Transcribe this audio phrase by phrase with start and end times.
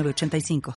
[0.00, 0.74] 85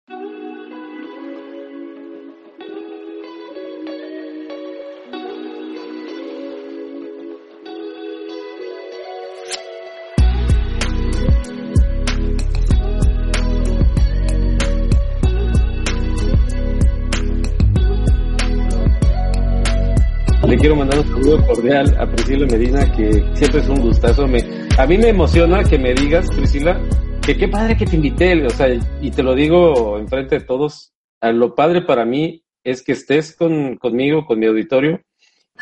[20.48, 24.28] Le quiero mandar un saludo cordial a Priscila Medina, que siempre es un gustazo.
[24.28, 24.38] Me,
[24.78, 26.80] a mí me emociona que me digas, Priscila,
[27.26, 28.68] que qué padre que te invité, o sea,
[29.02, 33.78] y te lo digo enfrente de todos, lo padre para mí es que estés con,
[33.78, 35.02] conmigo, con mi auditorio,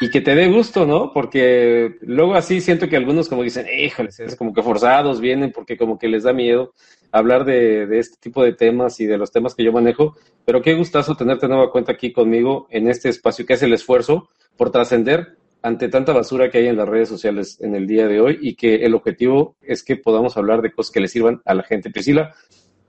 [0.02, 1.14] y que te dé gusto, ¿no?
[1.14, 5.78] Porque luego así siento que algunos como dicen, híjoles, es como que forzados vienen porque
[5.78, 6.74] como que les da miedo
[7.14, 10.62] hablar de, de, este tipo de temas y de los temas que yo manejo, pero
[10.62, 14.70] qué gustazo tenerte nueva cuenta aquí conmigo en este espacio que hace el esfuerzo por
[14.70, 18.38] trascender ante tanta basura que hay en las redes sociales en el día de hoy
[18.42, 21.64] y que el objetivo es que podamos hablar de cosas que le sirvan a la
[21.64, 21.90] gente.
[21.90, 22.36] Priscila,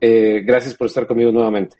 [0.01, 1.77] eh, gracias por estar conmigo nuevamente.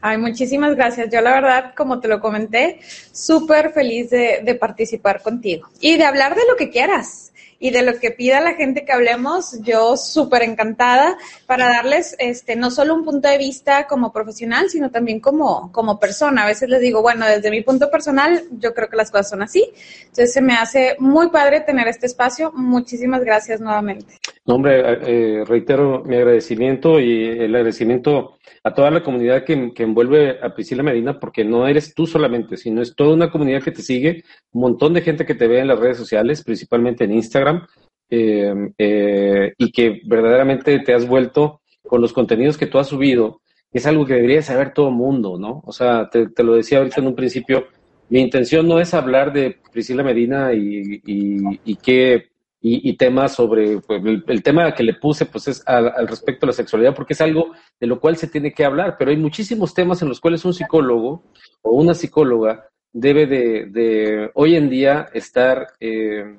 [0.00, 1.10] Ay, muchísimas gracias.
[1.12, 2.80] Yo la verdad, como te lo comenté,
[3.12, 7.31] súper feliz de, de participar contigo y de hablar de lo que quieras
[7.62, 12.56] y de lo que pida la gente que hablemos, yo súper encantada para darles este
[12.56, 16.42] no solo un punto de vista como profesional, sino también como, como persona.
[16.42, 19.42] A veces les digo, bueno, desde mi punto personal, yo creo que las cosas son
[19.42, 19.72] así.
[20.00, 22.50] Entonces se me hace muy padre tener este espacio.
[22.50, 24.18] Muchísimas gracias nuevamente.
[24.44, 29.84] No, hombre, eh, reitero mi agradecimiento y el agradecimiento a toda la comunidad que, que,
[29.84, 33.70] envuelve a Priscila Medina, porque no eres tú solamente, sino es toda una comunidad que
[33.70, 37.12] te sigue, un montón de gente que te ve en las redes sociales, principalmente en
[37.12, 37.66] Instagram,
[38.10, 43.42] eh, eh, y que verdaderamente te has vuelto con los contenidos que tú has subido,
[43.72, 45.62] es algo que debería saber todo el mundo, ¿no?
[45.64, 47.68] O sea, te, te, lo decía ahorita en un principio,
[48.08, 52.31] mi intención no es hablar de Priscila Medina y, y, y qué
[52.64, 56.48] y, y, temas sobre pues, el, tema que le puse pues es al, respecto a
[56.48, 57.50] la sexualidad porque es algo
[57.80, 60.54] de lo cual se tiene que hablar pero hay muchísimos temas en los cuales un
[60.54, 61.24] psicólogo
[61.62, 66.36] o una psicóloga debe de, de hoy en día estar eh,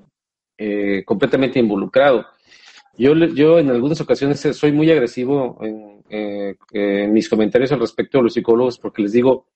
[0.57, 2.25] eh, completamente involucrado.
[2.95, 8.19] Yo yo en algunas ocasiones soy muy agresivo en, eh, en mis comentarios al respecto
[8.19, 9.47] de los psicólogos porque les digo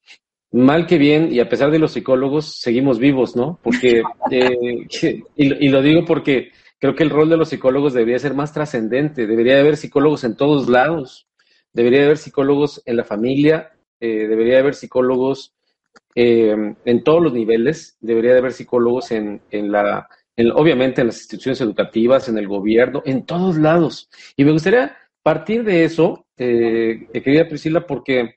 [0.52, 3.59] mal que bien, y a pesar de los psicólogos, seguimos vivos, ¿no?
[3.62, 4.88] Porque, eh,
[5.35, 8.53] y, y, lo digo porque creo que el rol de los psicólogos debería ser más
[8.53, 11.28] trascendente, debería haber psicólogos en todos lados,
[11.74, 15.53] debería haber psicólogos en la familia, eh, debería haber psicólogos
[16.16, 16.56] eh,
[16.86, 21.62] en todos los niveles, debería haber psicólogos en, en la, en, obviamente en las instituciones
[21.62, 24.09] educativas, en el gobierno, en todos lados.
[24.36, 28.37] Y me gustaría partir de eso, eh, querida Priscila, porque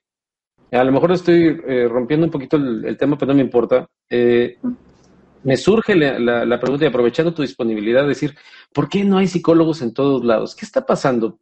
[0.72, 3.88] a lo mejor estoy eh, rompiendo un poquito el, tema, pero no me importa.
[4.08, 4.58] Eh,
[5.42, 8.34] me surge la, pregunta y aprovechando tu disponibilidad, decir,
[8.72, 10.54] ¿por qué no hay psicólogos en todos lados?
[10.54, 11.38] ¿Qué está pasando?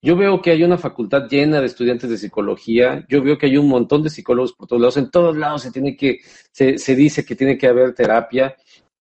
[0.00, 3.56] Yo veo que hay una facultad llena de estudiantes de psicología, yo veo que hay
[3.56, 6.94] un montón de psicólogos por todos lados, en todos lados se tiene que, se, se
[6.96, 8.56] dice que tiene que haber terapia.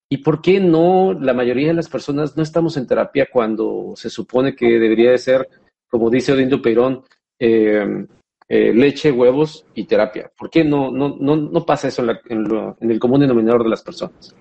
[0.09, 4.09] ¿Y por qué no la mayoría de las personas no estamos en terapia cuando se
[4.09, 5.47] supone que debería de ser,
[5.87, 7.03] como dice Odindo Peirón,
[7.39, 8.05] eh,
[8.47, 10.31] eh, leche, huevos y terapia.
[10.38, 13.22] ¿Por qué no, no, no, no pasa eso en, la, en, lo, en, el común
[13.22, 14.35] denominador de las personas?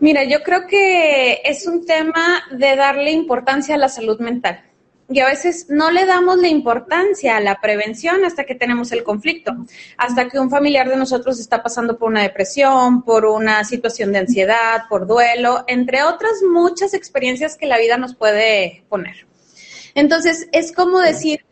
[0.00, 4.62] Mira, yo creo que es un tema de darle importancia a la salud mental.
[5.08, 9.04] Y a veces no le damos la importancia a la prevención hasta que tenemos el
[9.04, 9.52] conflicto,
[9.96, 14.18] hasta que un familiar de nosotros está pasando por una depresión, por una situación de
[14.18, 19.26] ansiedad, por duelo, entre otras muchas experiencias que la vida nos puede poner.
[19.94, 21.45] Entonces, es como decir,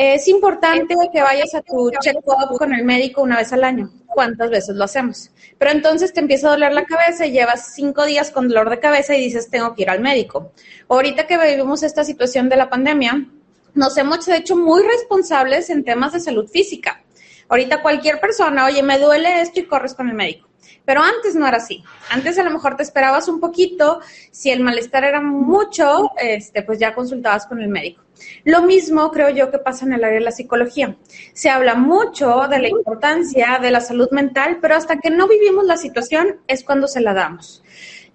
[0.00, 3.90] es importante que vayas a tu check-up con el médico una vez al año.
[4.06, 5.32] ¿Cuántas veces lo hacemos?
[5.58, 8.78] Pero entonces te empieza a doler la cabeza y llevas cinco días con dolor de
[8.78, 10.52] cabeza y dices, tengo que ir al médico.
[10.88, 13.26] Ahorita que vivimos esta situación de la pandemia,
[13.74, 17.02] nos hemos hecho muy responsables en temas de salud física.
[17.48, 20.48] Ahorita cualquier persona, oye, me duele esto y corres con el médico.
[20.84, 21.82] Pero antes no era así.
[22.10, 26.78] Antes a lo mejor te esperabas un poquito, si el malestar era mucho, este, pues
[26.78, 28.04] ya consultabas con el médico.
[28.44, 30.96] Lo mismo creo yo que pasa en el área de la psicología.
[31.32, 35.64] Se habla mucho de la importancia de la salud mental, pero hasta que no vivimos
[35.64, 37.62] la situación es cuando se la damos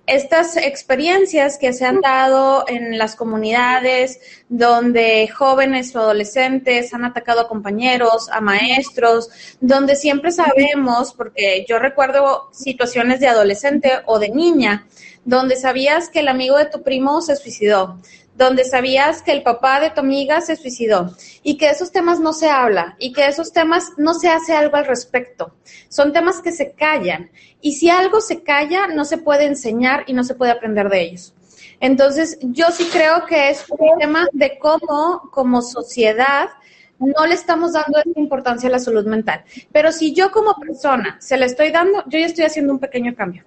[0.05, 4.19] estas experiencias que se han dado en las comunidades
[4.49, 9.29] donde jóvenes o adolescentes han atacado a compañeros, a maestros,
[9.61, 14.87] donde siempre sabemos, porque yo recuerdo situaciones de adolescente o de niña,
[15.23, 17.97] donde sabías que el amigo de tu primo se suicidó,
[18.35, 22.33] donde sabías que el papá de tu amiga se suicidó y que esos temas no
[22.33, 25.55] se habla y que esos temas no se hace algo al respecto.
[25.89, 27.31] Son temas que se callan
[27.61, 31.01] y si algo se calla no se puede enseñar y no se puede aprender de
[31.01, 31.33] ellos.
[31.79, 36.49] Entonces, yo sí creo que es un tema de cómo como sociedad
[36.97, 39.43] no le estamos dando esa importancia a la salud mental.
[39.71, 43.13] Pero si yo como persona se la estoy dando, yo ya estoy haciendo un pequeño
[43.15, 43.43] cambio.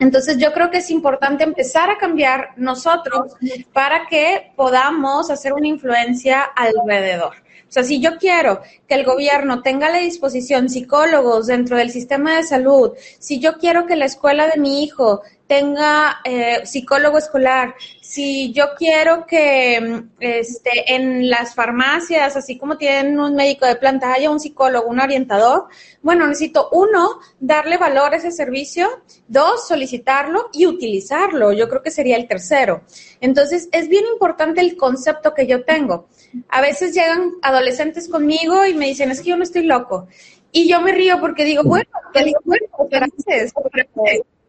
[0.00, 3.34] Entonces yo creo que es importante empezar a cambiar nosotros
[3.72, 7.34] para que podamos hacer una influencia alrededor.
[7.68, 11.90] O sea, si yo quiero que el gobierno tenga a la disposición psicólogos dentro del
[11.90, 17.18] sistema de salud, si yo quiero que la escuela de mi hijo tenga eh, psicólogo
[17.18, 23.66] escolar, si yo quiero que mm, este, en las farmacias, así como tienen un médico
[23.66, 25.68] de planta, haya un psicólogo, un orientador,
[26.02, 28.88] bueno, necesito uno, darle valor a ese servicio,
[29.26, 31.52] dos, solicitarlo y utilizarlo.
[31.52, 32.82] Yo creo que sería el tercero.
[33.20, 36.08] Entonces, es bien importante el concepto que yo tengo.
[36.50, 40.08] A veces llegan adolescentes conmigo y me dicen, es que yo no estoy loco.
[40.52, 43.52] Y yo me río porque digo, bueno, ¿qué digo, bueno, gracias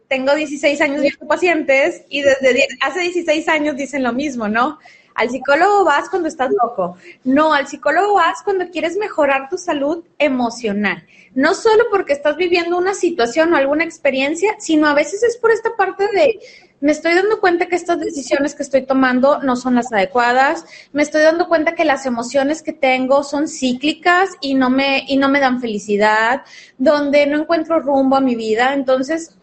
[0.10, 4.80] tengo 16 años viendo pacientes y desde hace 16 años dicen lo mismo, ¿no?
[5.14, 6.98] Al psicólogo vas cuando estás loco.
[7.24, 11.06] No, al psicólogo vas cuando quieres mejorar tu salud emocional.
[11.36, 15.52] No solo porque estás viviendo una situación o alguna experiencia, sino a veces es por
[15.52, 16.40] esta parte de,
[16.82, 21.04] me estoy dando cuenta que estas decisiones que estoy tomando no son las adecuadas, me
[21.04, 25.30] estoy dando cuenta que las emociones que tengo son cíclicas y no me, y no
[25.30, 26.44] me dan felicidad,
[26.78, 28.74] donde no encuentro rumbo a mi vida.
[28.74, 29.36] Entonces,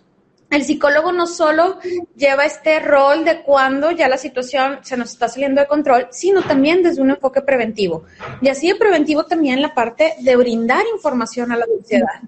[0.50, 1.78] el psicólogo no solo
[2.14, 6.43] lleva este rol de cuando ya la situación se nos está saliendo de control, sino
[6.43, 8.04] también desde un enfoque preventivo.
[8.40, 12.20] Y así de preventivo también la parte de brindar información a la sociedad.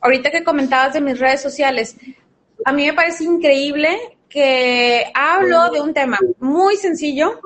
[0.00, 1.96] Ahorita que comentabas de mis redes sociales,
[2.64, 7.40] a mí me parece increíble que hablo de un tema muy sencillo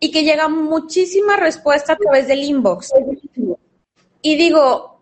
[0.00, 2.92] y que llega muchísima respuesta a través del inbox.
[4.22, 4.95] Y digo,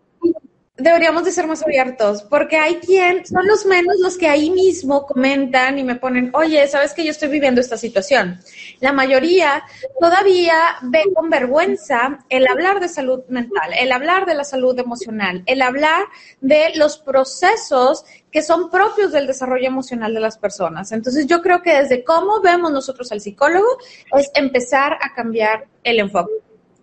[0.77, 5.05] deberíamos de ser más abiertos, porque hay quien, son los menos los que ahí mismo
[5.05, 8.39] comentan y me ponen, oye, sabes que yo estoy viviendo esta situación.
[8.81, 9.63] La mayoría
[9.99, 15.43] todavía ve con vergüenza el hablar de salud mental, el hablar de la salud emocional,
[15.45, 16.05] el hablar
[16.41, 20.91] de los procesos que son propios del desarrollo emocional de las personas.
[20.91, 23.77] Entonces yo creo que desde cómo vemos nosotros al psicólogo
[24.17, 26.33] es empezar a cambiar el enfoque.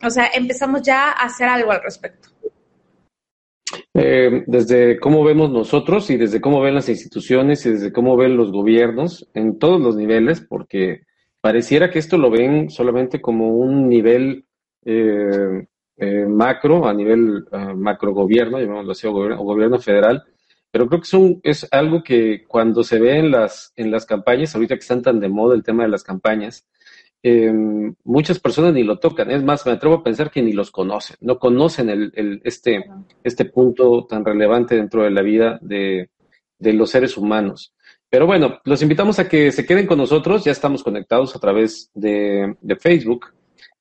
[0.02, 2.31] O sea, empezamos ya a hacer algo al respecto.
[3.94, 8.38] Eh, desde cómo vemos nosotros y desde cómo ven las instituciones y desde cómo ven
[8.38, 11.02] los gobiernos en todos los niveles, porque
[11.42, 14.46] pareciera que esto lo ven solamente como un nivel
[14.86, 15.66] eh,
[15.98, 17.44] eh, macro, a nivel
[17.76, 20.24] macro gobierno, llamémoslo así, o gobierno, federal,
[20.70, 21.06] pero creo que
[21.42, 25.02] es, es algo que cuando se ve en las, en las campañas, ahorita que están
[25.02, 26.66] tan de moda el tema de las campañas,
[27.24, 29.30] Em, muchas personas ni lo tocan.
[29.30, 32.84] Es más, me atrevo a pensar que ni los conocen, no conocen el, este,
[33.22, 36.10] este punto tan relevante dentro de la vida de,
[36.58, 37.74] de los seres humanos.
[38.10, 40.44] Pero bueno, los invitamos a que se queden con nosotros.
[40.44, 43.26] Ya estamos conectados a través de, de Facebook.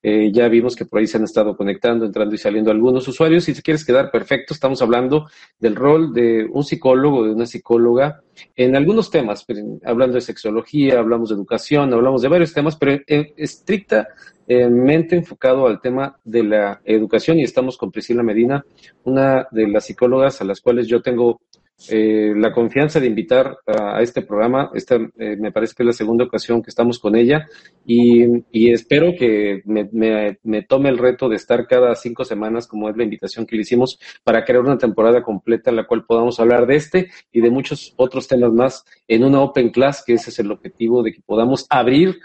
[0.03, 3.43] Eh, ya vimos que por ahí se han estado conectando, entrando y saliendo algunos usuarios.
[3.43, 5.27] Si te quieres quedar perfecto, estamos hablando
[5.59, 8.21] del rol de un psicólogo, de una psicóloga,
[8.55, 9.45] en algunos temas,
[9.85, 16.17] hablando de sexología, hablamos de educación, hablamos de varios temas, pero estrictamente enfocado al tema
[16.23, 18.65] de la educación y estamos con Priscila Medina,
[19.03, 21.41] una de las psicólogas a las cuales yo tengo
[21.89, 24.69] eh, la confianza de invitar a, este programa.
[24.73, 27.47] Esta eh, me parece que es la segunda ocasión que estamos con ella
[27.85, 33.03] y, espero que me, tome el reto de estar cada cinco semanas, como es la
[33.03, 36.75] invitación que le hicimos, para crear una temporada completa en la cual podamos hablar de
[36.75, 40.51] este y de muchos otros temas más en una open class, que ese es el
[40.51, 42.19] objetivo de que podamos abrir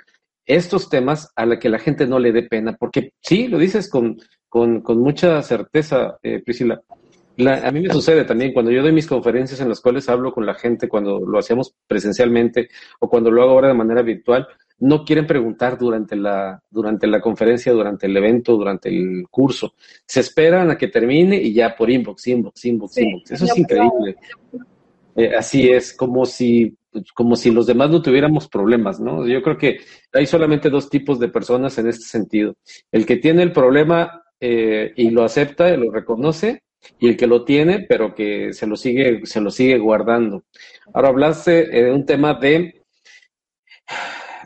[0.44, 3.90] estos temas a la que la gente no le dé pena, porque sí, lo dices
[3.90, 6.80] con, con, mucha certeza, eh, Priscila
[7.38, 10.46] a mí me sucede también cuando yo doy mis conferencias en las cuales hablo con
[10.46, 12.68] la gente, cuando lo hacemos presencialmente
[13.00, 14.46] o cuando lo hago ahora de manera virtual,
[14.78, 19.74] no quieren preguntar durante la, durante la conferencia, durante el evento, durante el curso.
[20.06, 23.30] Se esperan a que termine y ya por inbox, inbox, inbox, inbox.
[23.30, 24.16] Eso es increíble.
[25.14, 26.76] Eh, así es, como si,
[27.14, 29.26] como si los demás no tuviéramos problemas, ¿no?
[29.26, 29.78] Yo creo que
[30.12, 32.54] hay solamente dos tipos de personas en este sentido.
[32.92, 36.64] El que tiene el problema eh, y lo acepta, y lo reconoce,
[36.98, 40.44] y el que lo tiene, pero que se lo sigue, se lo sigue guardando.
[40.92, 42.82] Ahora hablaste eh, de un tema de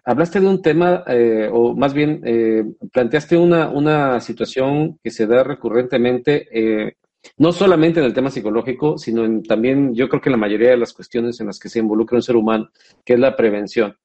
[0.04, 5.26] hablaste de un tema, eh, o más bien eh, planteaste una, una situación que se
[5.26, 6.94] da recurrentemente, eh,
[7.36, 10.70] no solamente en el tema psicológico, sino en, también yo creo que en la mayoría
[10.70, 12.70] de las cuestiones en las que se involucra un ser humano,
[13.04, 13.96] que es la prevención.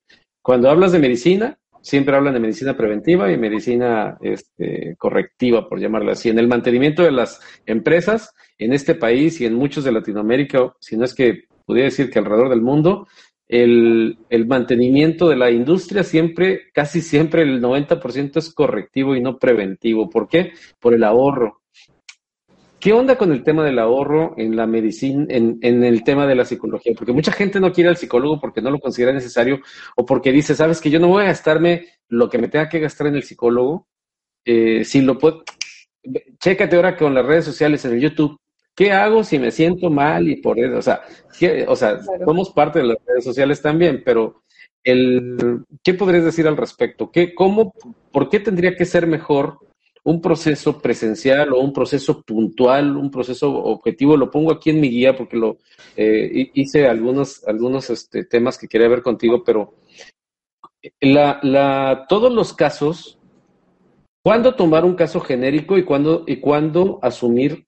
[0.41, 6.13] Cuando hablas de medicina, siempre hablan de medicina preventiva y medicina este, correctiva, por llamarla
[6.13, 6.29] así.
[6.29, 10.97] En el mantenimiento de las empresas en este país y en muchos de Latinoamérica, si
[10.97, 13.07] no es que pudiera decir que alrededor del mundo,
[13.47, 19.37] el, el mantenimiento de la industria siempre, casi siempre el 90% es correctivo y no
[19.37, 20.09] preventivo.
[20.09, 20.53] ¿Por qué?
[20.79, 21.61] Por el ahorro.
[22.85, 26.35] ¿Qué onda con el tema del ahorro en la medicina, en, en, el tema de
[26.35, 26.93] la psicología?
[26.95, 29.59] Porque mucha gente no quiere al psicólogo porque no lo considera necesario
[29.95, 32.79] o porque dice, sabes que yo no voy a gastarme lo que me tenga que
[32.79, 33.87] gastar en el psicólogo.
[34.45, 35.43] Eh, si lo puedo,
[36.37, 38.39] chécate ahora con las redes sociales en el YouTube.
[38.75, 40.77] ¿Qué hago si me siento mal y por eso?
[40.77, 41.01] O sea,
[41.67, 44.43] o sea somos parte de las redes sociales también, pero
[44.83, 47.09] el, ¿qué podrías decir al respecto?
[47.09, 47.73] ¿Qué, cómo,
[48.11, 49.57] ¿Por qué tendría que ser mejor
[50.05, 54.89] un proceso presencial o un proceso puntual, un proceso objetivo, lo pongo aquí en mi
[54.89, 55.57] guía porque lo
[55.97, 59.73] eh, hice algunos, algunos este, temas que quería ver contigo, pero
[61.01, 63.17] la, la, todos los casos,
[64.23, 67.65] ¿cuándo tomar un caso genérico y cuándo, y cuándo asumir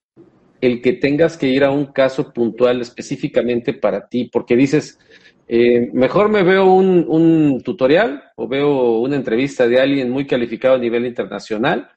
[0.61, 4.29] el que tengas que ir a un caso puntual específicamente para ti?
[4.31, 4.99] Porque dices,
[5.47, 10.75] eh, mejor me veo un, un tutorial o veo una entrevista de alguien muy calificado
[10.75, 11.96] a nivel internacional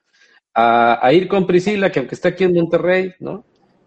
[0.55, 3.45] a, ir con Priscila, que aunque está aquí en Monterrey, ¿no?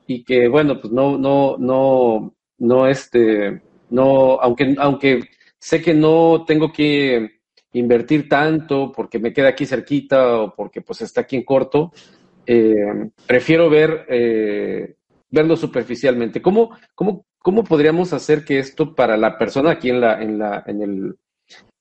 [0.08, 5.30] Y que, bueno, pues no, no, no, no, este, no, aunque, aunque
[5.60, 7.40] sé que no tengo que
[7.74, 11.92] invertir tanto porque me queda aquí cerquita o porque pues está aquí en corto,
[12.46, 14.96] eh, prefiero ver, eh,
[15.30, 16.42] verlo superficialmente.
[16.42, 20.64] ¿Cómo, cómo, ¿Cómo podríamos hacer que esto para la persona aquí en la, en la,
[20.66, 21.16] en el,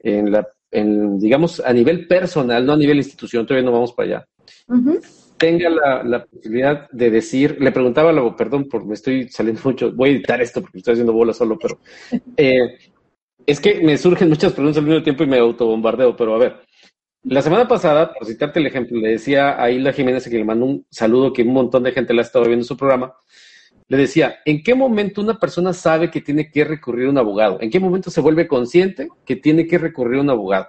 [0.00, 4.08] en la, en, digamos, a nivel personal, no a nivel institución, todavía no vamos para
[4.08, 4.28] allá,
[5.36, 5.70] tenga
[6.04, 10.12] la, posibilidad de decir, le preguntaba, a perdón, por me estoy saliendo mucho, voy a
[10.12, 11.80] editar esto porque estoy haciendo bola solo, pero
[12.36, 12.78] eh,
[13.44, 16.60] es que me surgen muchas preguntas al mismo tiempo y me autobombardeo, pero a ver,
[17.24, 20.66] la semana pasada, por citarte el ejemplo, le decía a Hilda Jiménez que le mandó
[20.66, 23.14] un saludo que un montón de gente la ha estado viendo en su programa.
[23.88, 27.58] Le decía, ¿en qué momento una persona sabe que tiene que recurrir a un abogado?
[27.60, 30.66] ¿En qué momento se vuelve consciente que tiene que recurrir a un abogado?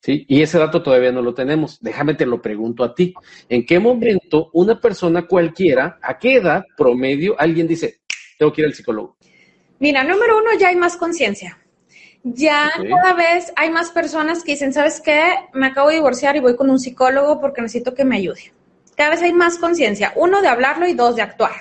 [0.00, 0.24] ¿Sí?
[0.28, 1.78] Y ese dato todavía no lo tenemos.
[1.80, 3.14] Déjame te lo pregunto a ti.
[3.48, 8.00] ¿En qué momento una persona cualquiera, a qué edad promedio, alguien dice,
[8.38, 9.16] tengo que ir al psicólogo?
[9.78, 11.58] Mira, número uno, ya hay más conciencia.
[12.24, 15.22] Ya cada vez hay más personas que dicen, ¿sabes qué?
[15.54, 18.52] Me acabo de divorciar y voy con un psicólogo porque necesito que me ayude.
[18.96, 20.12] Cada vez hay más conciencia.
[20.16, 21.52] Uno, de hablarlo y dos, de actuar.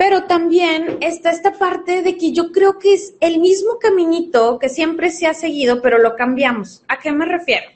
[0.00, 4.70] Pero también está esta parte de que yo creo que es el mismo caminito que
[4.70, 6.82] siempre se ha seguido, pero lo cambiamos.
[6.88, 7.66] ¿A qué me refiero?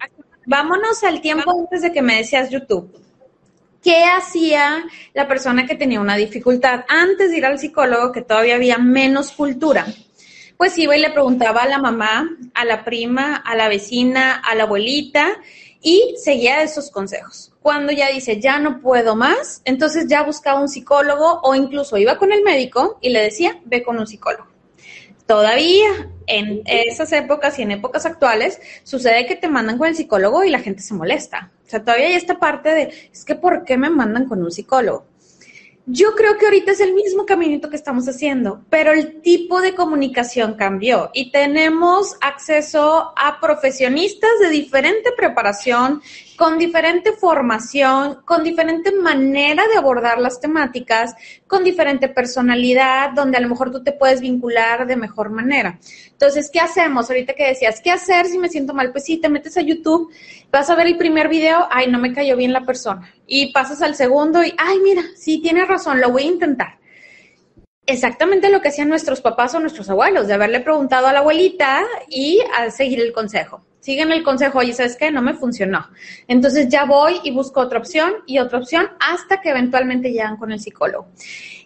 [0.46, 2.90] Vámonos al tiempo antes de que me decías YouTube.
[3.82, 6.86] ¿Qué hacía la persona que tenía una dificultad?
[6.88, 9.84] Antes de ir al psicólogo, que todavía había menos cultura,
[10.56, 14.54] pues iba y le preguntaba a la mamá, a la prima, a la vecina, a
[14.54, 15.42] la abuelita
[15.84, 20.68] y seguía esos consejos cuando ya dice, ya no puedo más, entonces ya buscaba un
[20.68, 24.48] psicólogo o incluso iba con el médico y le decía, ve con un psicólogo.
[25.24, 30.44] Todavía en esas épocas y en épocas actuales sucede que te mandan con el psicólogo
[30.44, 31.52] y la gente se molesta.
[31.66, 34.50] O sea, todavía hay esta parte de, es que ¿por qué me mandan con un
[34.50, 35.06] psicólogo?
[35.86, 39.74] Yo creo que ahorita es el mismo caminito que estamos haciendo, pero el tipo de
[39.74, 46.00] comunicación cambió y tenemos acceso a profesionistas de diferente preparación,
[46.36, 51.14] con diferente formación, con diferente manera de abordar las temáticas,
[51.46, 55.78] con diferente personalidad, donde a lo mejor tú te puedes vincular de mejor manera.
[56.10, 57.08] Entonces, ¿qué hacemos?
[57.08, 58.92] Ahorita que decías, ¿qué hacer si me siento mal?
[58.92, 60.12] Pues sí, te metes a YouTube,
[60.50, 63.12] vas a ver el primer video, ay, no me cayó bien la persona.
[63.26, 66.83] Y pasas al segundo y, ay, mira, sí, tienes razón, lo voy a intentar
[67.86, 71.84] exactamente lo que hacían nuestros papás o nuestros abuelos, de haberle preguntado a la abuelita
[72.08, 75.10] y a seguir el consejo siguen el consejo, oye, ¿sabes qué?
[75.10, 75.86] No me funcionó.
[76.26, 80.52] Entonces ya voy y busco otra opción y otra opción hasta que eventualmente llegan con
[80.52, 81.08] el psicólogo.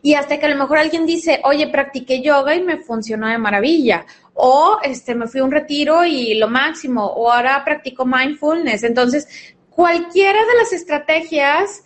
[0.02, 3.38] Y hasta que a lo mejor alguien dice, oye, practiqué yoga y me funcionó de
[3.38, 4.04] maravilla.
[4.34, 7.06] O este, me fui a un retiro y lo máximo.
[7.06, 8.82] O ahora practico mindfulness.
[8.82, 9.28] Entonces,
[9.70, 11.84] cualquiera de las estrategias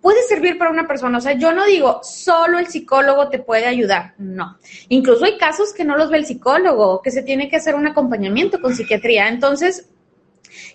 [0.00, 1.18] puede servir para una persona.
[1.18, 4.14] O sea, yo no digo solo el psicólogo te puede ayudar.
[4.18, 4.58] No.
[4.88, 7.86] Incluso hay casos que no los ve el psicólogo, que se tiene que hacer un
[7.86, 9.28] acompañamiento con psiquiatría.
[9.28, 9.88] Entonces,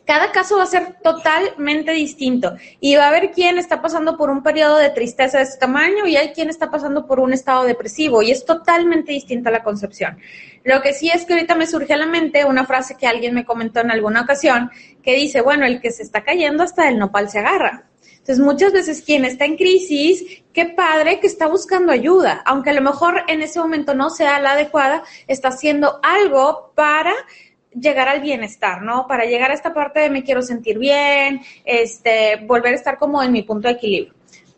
[0.05, 4.29] Cada caso va a ser totalmente distinto y va a haber quien está pasando por
[4.29, 7.65] un periodo de tristeza de este tamaño y hay quien está pasando por un estado
[7.65, 10.17] depresivo y es totalmente distinta la concepción.
[10.63, 13.33] Lo que sí es que ahorita me surge a la mente una frase que alguien
[13.33, 14.71] me comentó en alguna ocasión
[15.03, 17.85] que dice, bueno, el que se está cayendo hasta el nopal se agarra.
[18.25, 22.73] Entonces, muchas veces quien está en crisis, qué padre que está buscando ayuda, aunque a
[22.73, 27.13] lo mejor en ese momento no sea la adecuada, está haciendo algo para
[27.79, 29.05] llegar al bienestar, ¿no?
[29.05, 33.21] Para llegar a esta parte de me quiero sentir bien, este, volver a estar como
[33.21, 34.15] en mi punto de equilibrio.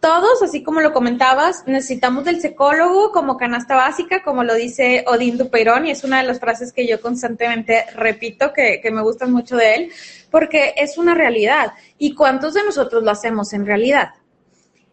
[0.07, 5.37] Todos, así como lo comentabas, necesitamos del psicólogo como canasta básica, como lo dice Odín
[5.37, 9.33] Dupeirón, y es una de las frases que yo constantemente repito, que, que me gustan
[9.33, 9.91] mucho de él,
[10.31, 11.73] porque es una realidad.
[11.97, 14.11] ¿Y cuántos de nosotros lo hacemos en realidad?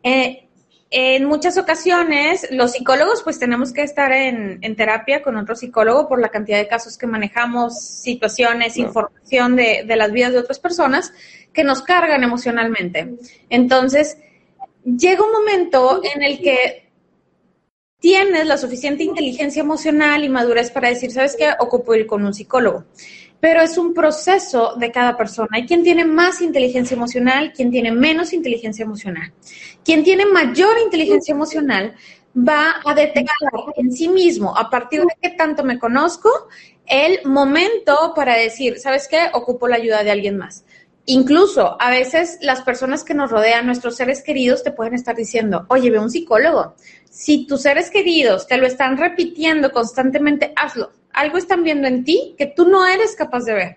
[0.02, 0.49] Eh,
[0.90, 6.21] en muchas ocasiones los psicólogos pues tenemos que estar en, terapia con otro psicólogo por
[6.21, 11.12] la cantidad de casos que manejamos, situaciones, información de, de, las vidas de otras personas
[11.52, 13.14] que nos cargan emocionalmente.
[13.49, 14.18] Entonces,
[14.85, 16.91] llega un momento en el que
[17.99, 21.50] tienes la suficiente inteligencia emocional y madurez para decir, ¿sabes qué?
[21.59, 22.85] Ocupo ir con un psicólogo
[23.45, 25.49] pero es un proceso de cada persona.
[25.53, 29.35] Hay quien tiene más inteligencia emocional, quien tiene menos inteligencia emocional.
[29.85, 31.95] Quien tiene mayor inteligencia emocional
[32.35, 36.31] va a detectar en sí mismo, a partir de qué tanto me conozco,
[36.87, 39.29] el momento para decir, ¿sabes qué?
[39.35, 40.64] Ocupo la ayuda de alguien más.
[41.07, 45.67] Incluso a veces las personas que nos rodean, nuestros seres queridos, te pueden estar diciendo,
[45.69, 46.75] oye, ve un psicólogo.
[47.11, 52.35] Si tus seres queridos te lo están repitiendo constantemente, hazlo algo están viendo en ti
[52.37, 53.77] que tú no eres capaz de ver.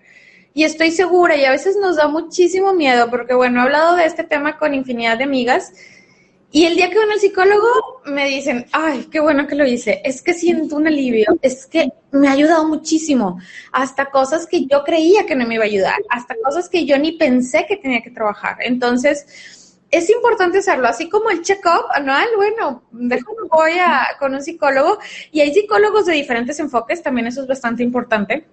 [0.52, 4.04] Y estoy segura, y a veces nos da muchísimo miedo, porque bueno, he hablado de
[4.04, 5.72] este tema con infinidad de amigas,
[6.50, 7.68] y el día que van al psicólogo
[8.06, 11.90] me dicen, ay, qué bueno que lo hice, es que siento un alivio, es que
[12.10, 13.38] me ha ayudado muchísimo,
[13.72, 16.98] hasta cosas que yo creía que no me iba a ayudar, hasta cosas que yo
[16.98, 18.56] ni pensé que tenía que trabajar.
[18.60, 19.26] Entonces,
[19.90, 24.98] es importante hacerlo, así como el check-up anual, bueno, déjame voy a, con un psicólogo.
[25.32, 28.46] Y hay psicólogos de diferentes enfoques, también eso es bastante importante.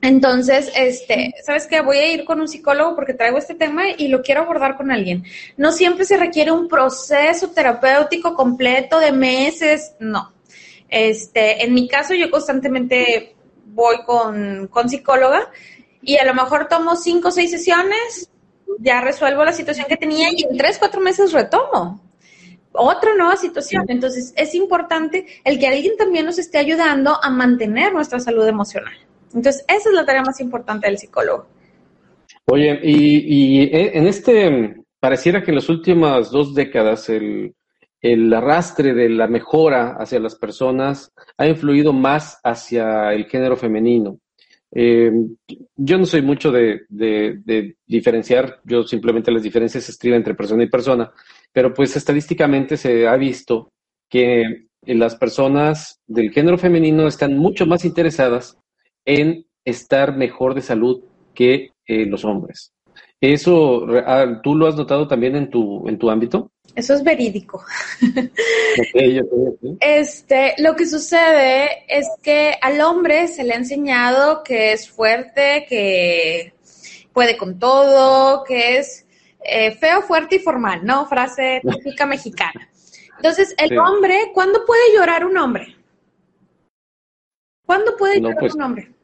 [0.00, 1.80] Entonces, este, ¿sabes qué?
[1.80, 4.90] Voy a ir con un psicólogo porque traigo este tema y lo quiero abordar con
[4.90, 5.24] alguien.
[5.56, 10.32] No siempre se requiere un proceso terapéutico completo de meses, no.
[10.88, 13.34] Este, en mi caso, yo constantemente
[13.66, 15.50] voy con, con psicóloga
[16.00, 18.30] y a lo mejor tomo cinco o seis sesiones,
[18.78, 22.00] ya resuelvo la situación que tenía y en tres, cuatro meses retomo
[22.72, 23.84] otra nueva situación.
[23.88, 28.94] Entonces, es importante el que alguien también nos esté ayudando a mantener nuestra salud emocional.
[29.34, 31.46] Entonces, esa es la tarea más importante del psicólogo.
[32.46, 37.54] Oye, y, en este, pareciera que en las últimas dos décadas el,
[38.00, 44.18] el arrastre de la mejora hacia las personas ha influido más hacia el género femenino.
[44.70, 45.10] Eh,
[45.76, 46.86] yo no soy mucho de,
[47.86, 51.10] diferenciar, yo simplemente las diferencias se escriben entre persona y persona,
[51.52, 53.72] pero pues estadísticamente se ha visto
[54.08, 58.58] que las personas del género femenino están mucho más interesadas
[59.08, 61.02] en estar mejor de salud
[61.34, 62.74] que eh, los hombres.
[63.20, 66.52] ¿Eso ah, tú lo has notado también en tu, en tu ámbito?
[66.74, 67.64] Eso es verídico.
[69.80, 75.66] Este, lo que sucede es que al hombre se le ha enseñado que es fuerte,
[75.68, 76.52] que
[77.12, 79.06] puede con todo, que es
[79.42, 81.06] eh, feo, fuerte y formal, ¿no?
[81.06, 82.68] Frase típica mexicana.
[83.16, 85.74] Entonces, el hombre, ¿cuándo puede llorar un hombre?
[87.66, 88.97] ¿Cuándo puede llorar pues un hombre?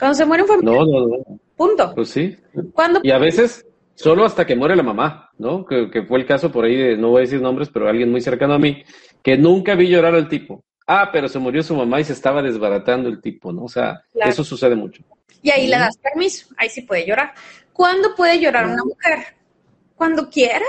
[0.00, 0.74] Cuando se muere un familiar.
[0.74, 1.40] No, no, no.
[1.54, 1.94] Punto.
[1.94, 2.36] Pues sí.
[2.72, 3.00] ¿Cuándo?
[3.04, 5.64] Y a veces solo hasta que muere la mamá, ¿no?
[5.66, 8.22] Que, fue el caso por ahí de, no voy a decir nombres, pero alguien muy
[8.22, 8.82] cercano a mí,
[9.22, 10.64] que nunca vi llorar al tipo.
[10.86, 13.64] Ah, pero se murió su mamá y se estaba desbaratando el tipo, ¿no?
[13.64, 15.02] O sea, eso sucede mucho.
[15.42, 17.34] Y ahí le das permiso, ahí sí puede llorar.
[17.72, 19.36] ¿Cuándo puede llorar una mujer?
[19.94, 20.64] Cuando quiera.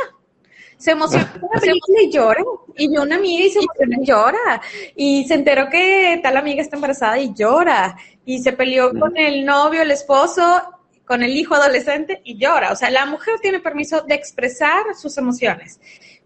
[0.77, 1.31] Se emociona
[2.03, 2.43] y llora.
[2.75, 4.61] Y vio una amiga y se emociona y llora.
[4.95, 7.95] Y se enteró que tal amiga está embarazada y llora.
[8.25, 12.71] Y se peleó con el novio, el esposo con el hijo adolescente y llora.
[12.71, 15.79] O sea, la mujer tiene permiso de expresar sus emociones.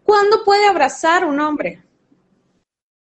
[0.04, 1.82] ¿Cuándo puede abrazar un hombre?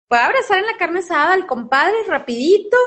[0.08, 2.78] Puede abrazar en la carne asada al compadre rapidito,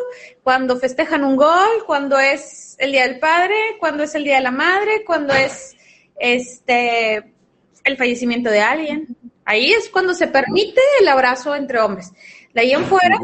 [0.43, 4.43] cuando festejan un gol, cuando es el Día del Padre, cuando es el Día de
[4.43, 5.77] la Madre, cuando es
[6.19, 7.33] este
[7.85, 9.17] el fallecimiento de alguien.
[9.45, 12.13] Ahí es cuando se permite el abrazo entre hombres.
[12.55, 13.19] De ahí en fuera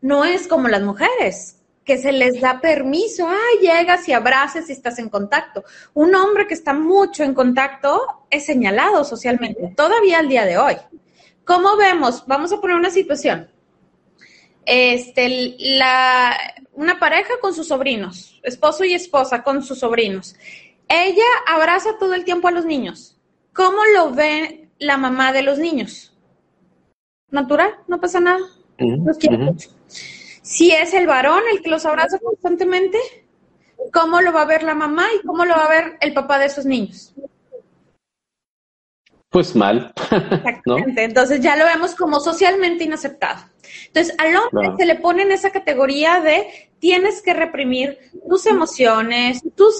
[0.00, 4.72] no es como las mujeres que se les da permiso, ah, llegas y abraces y
[4.72, 5.64] estás en contacto.
[5.94, 10.76] Un hombre que está mucho en contacto es señalado socialmente, todavía al día de hoy.
[11.44, 12.24] ¿Cómo vemos?
[12.26, 13.50] Vamos a poner una situación.
[14.64, 16.36] Este, la,
[16.72, 20.36] una pareja con sus sobrinos, esposo y esposa con sus sobrinos.
[20.88, 23.18] Ella abraza todo el tiempo a los niños.
[23.52, 26.16] ¿Cómo lo ve la mamá de los niños?
[27.30, 28.40] Natural, no pasa nada.
[30.42, 32.98] Si es el varón el que los abraza constantemente,
[33.92, 36.38] ¿cómo lo va a ver la mamá y cómo lo va a ver el papá
[36.38, 37.14] de esos niños?
[39.30, 39.94] Pues mal.
[40.10, 41.04] Exactamente.
[41.04, 43.51] Entonces ya lo vemos como socialmente inaceptado.
[43.86, 47.96] Entonces al hombre se le pone en esa categoría de tienes que reprimir
[48.28, 49.78] tus emociones, tus,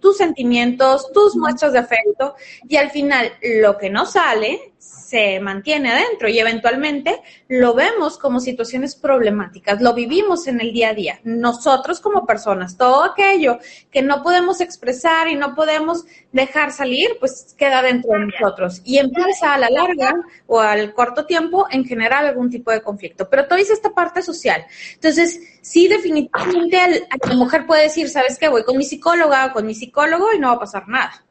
[0.00, 2.34] tus sentimientos, tus muestras de afecto
[2.68, 4.72] y al final lo que no sale
[5.10, 10.90] se mantiene adentro y eventualmente lo vemos como situaciones problemáticas, lo vivimos en el día
[10.90, 11.20] a día.
[11.24, 13.58] Nosotros como personas, todo aquello
[13.90, 18.98] que no podemos expresar y no podemos dejar salir, pues queda dentro de nosotros y
[18.98, 20.14] empieza a la larga
[20.46, 23.19] o al corto tiempo en generar algún tipo de conflicto.
[23.28, 24.64] Pero todo es esta parte social.
[24.94, 28.48] Entonces, sí, definitivamente la mujer puede decir, ¿sabes qué?
[28.48, 31.24] Voy con mi psicóloga o con mi psicólogo y no va a pasar nada.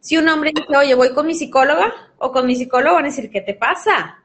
[0.00, 3.08] Si un hombre dice, oye, voy con mi psicóloga o con mi psicólogo, van a
[3.08, 4.22] decir, ¿qué te pasa?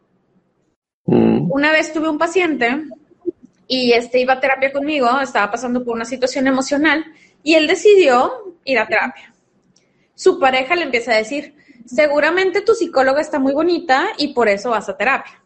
[1.06, 1.52] Mm.
[1.52, 2.84] Una vez tuve un paciente
[3.68, 7.06] y este iba a terapia conmigo, estaba pasando por una situación emocional
[7.42, 9.34] y él decidió ir a terapia.
[10.14, 14.70] Su pareja le empieza a decir, seguramente tu psicóloga está muy bonita y por eso
[14.70, 15.41] vas a terapia.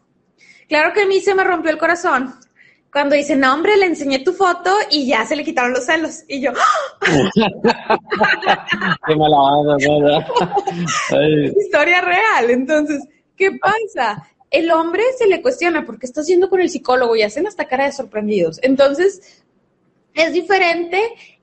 [0.68, 2.34] Claro que a mí se me rompió el corazón
[2.96, 6.24] cuando dice, no, hombre, le enseñé tu foto y ya se le quitaron los celos.
[6.28, 6.52] Y yo,
[9.06, 9.76] qué mala onda,
[11.60, 12.48] Historia real.
[12.48, 13.02] Entonces,
[13.36, 14.26] ¿qué pasa?
[14.50, 17.84] El hombre se le cuestiona porque está haciendo con el psicólogo y hacen hasta cara
[17.84, 18.58] de sorprendidos.
[18.62, 19.44] Entonces,
[20.14, 21.02] es diferente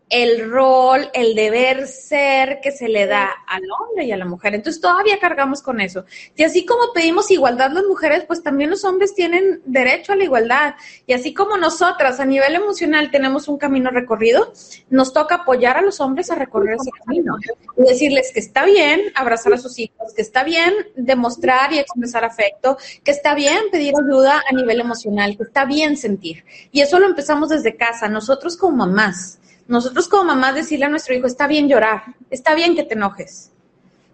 [0.09, 4.53] el rol, el deber ser que se le da al hombre y a la mujer.
[4.53, 6.05] Entonces todavía cargamos con eso.
[6.35, 10.23] Y así como pedimos igualdad las mujeres, pues también los hombres tienen derecho a la
[10.23, 10.75] igualdad.
[11.07, 14.53] Y así como nosotras a nivel emocional tenemos un camino recorrido,
[14.89, 17.37] nos toca apoyar a los hombres a recorrer ese camino.
[17.77, 22.23] Y decirles que está bien abrazar a sus hijos, que está bien demostrar y expresar
[22.23, 26.45] afecto, que está bien pedir ayuda a nivel emocional, que está bien sentir.
[26.71, 29.39] Y eso lo empezamos desde casa, nosotros como mamás.
[29.73, 33.51] Nosotros como mamás decirle a nuestro hijo, está bien llorar, está bien que te enojes,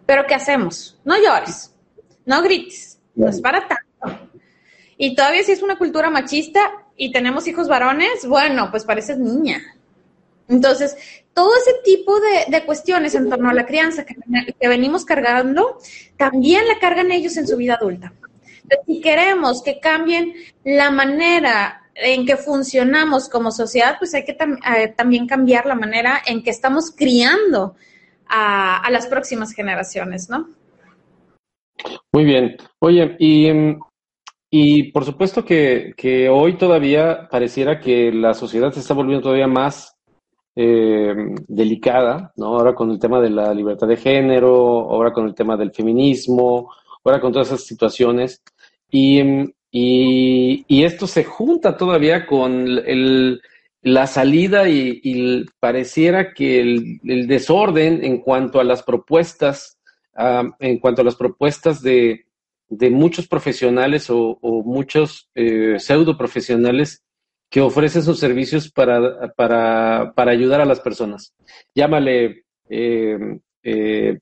[0.06, 0.98] pero ¿qué hacemos?
[1.04, 1.76] No llores,
[2.26, 4.30] no grites, no es para tanto.
[4.98, 6.62] Y todavía si es una cultura machista
[6.96, 9.62] y tenemos hijos varones, bueno, pues pareces niña.
[10.48, 10.96] Entonces,
[11.34, 14.16] todo ese tipo de, cuestiones en torno a la crianza que,
[14.66, 15.78] venimos cargando,
[16.16, 18.14] también la cargan ellos en su vida adulta.
[18.88, 24.94] Si queremos que cambien la manera en que funcionamos como sociedad, pues hay que eh,
[24.96, 27.76] también cambiar la manera en que estamos criando
[28.28, 30.48] a, las próximas generaciones, ¿no?
[32.14, 32.58] Muy bien.
[32.80, 33.16] Oye,
[34.52, 39.96] y, por supuesto que, hoy todavía pareciera que la sociedad se está volviendo todavía más
[40.56, 41.16] eh,
[41.48, 42.58] delicada, ¿no?
[42.58, 46.72] Ahora con el tema de la libertad de género, ahora con el tema del feminismo,
[47.04, 48.42] ahora con todas esas situaciones.
[48.92, 49.22] Y,
[49.72, 53.42] y, esto se junta todavía con el,
[53.82, 59.78] la salida y, pareciera que el, desorden en cuanto a las propuestas,
[60.60, 62.26] en cuanto a las propuestas de,
[62.70, 67.04] de muchos profesionales o, muchos eh, pseudo profesionales
[67.50, 71.34] que ofrecen sus servicios para, para, para ayudar a las personas.
[71.74, 73.18] Llámale, eh,
[73.64, 74.20] eh,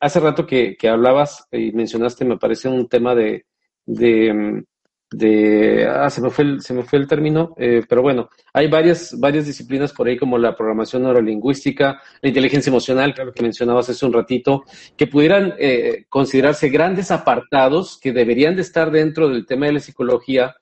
[0.00, 3.46] hace rato que, que, hablabas y mencionaste, me parece un tema de,
[3.84, 4.64] de
[5.10, 8.68] de ah, se me fue el, se me fue el término, eh, pero bueno, hay
[8.68, 13.88] varias, varias disciplinas por ahí como la programación neurolingüística, la inteligencia emocional, claro que mencionabas
[13.88, 14.64] hace un ratito,
[14.96, 19.80] que pudieran eh, considerarse grandes apartados que deberían de estar dentro del tema de la
[19.80, 20.56] psicología,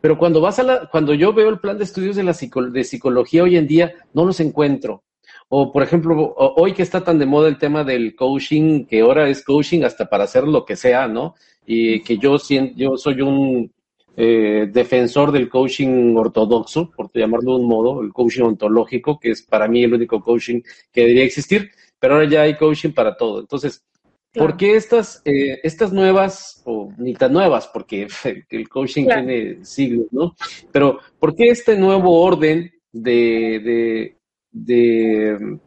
[0.00, 2.84] pero cuando vas a la, cuando yo veo el plan de estudios de la de
[2.84, 5.04] psicología hoy en día, no los encuentro.
[5.48, 9.28] O, por ejemplo, hoy que está tan de moda el tema del coaching, que ahora
[9.28, 11.34] es coaching hasta para hacer lo que sea, ¿no?
[11.66, 12.38] Y que yo,
[12.74, 13.70] yo soy un
[14.16, 19.42] eh, defensor del coaching ortodoxo, por llamarlo de un modo, el coaching ontológico, que es
[19.42, 20.60] para mí el único coaching
[20.92, 23.40] que debería existir, pero ahora ya hay coaching para todo.
[23.40, 23.84] Entonces,
[24.32, 28.06] ¿por qué estas, eh, estas nuevas, o ni tan nuevas, porque
[28.50, 30.34] el coaching tiene siglos, ¿no?
[30.70, 34.16] Pero, ¿por qué este nuevo orden de, de,
[34.50, 35.58] de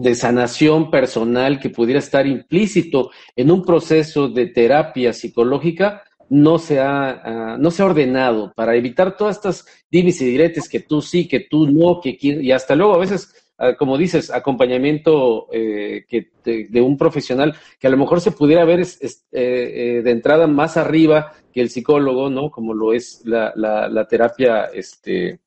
[0.00, 6.78] de sanación personal que pudiera estar implícito en un proceso de terapia psicológica no se
[6.78, 11.02] ha, ah, no se ha ordenado para evitar todas estas divis y diretes que tú
[11.02, 16.06] sí, que tú no, que y hasta luego a veces, ah, como dices, acompañamiento eh,
[16.08, 18.86] que de, un profesional que a lo mejor se pudiera ver eh,
[19.32, 22.48] eh, de entrada más arriba que el psicólogo, ¿no?
[22.48, 25.40] Como lo es la, la, terapia este,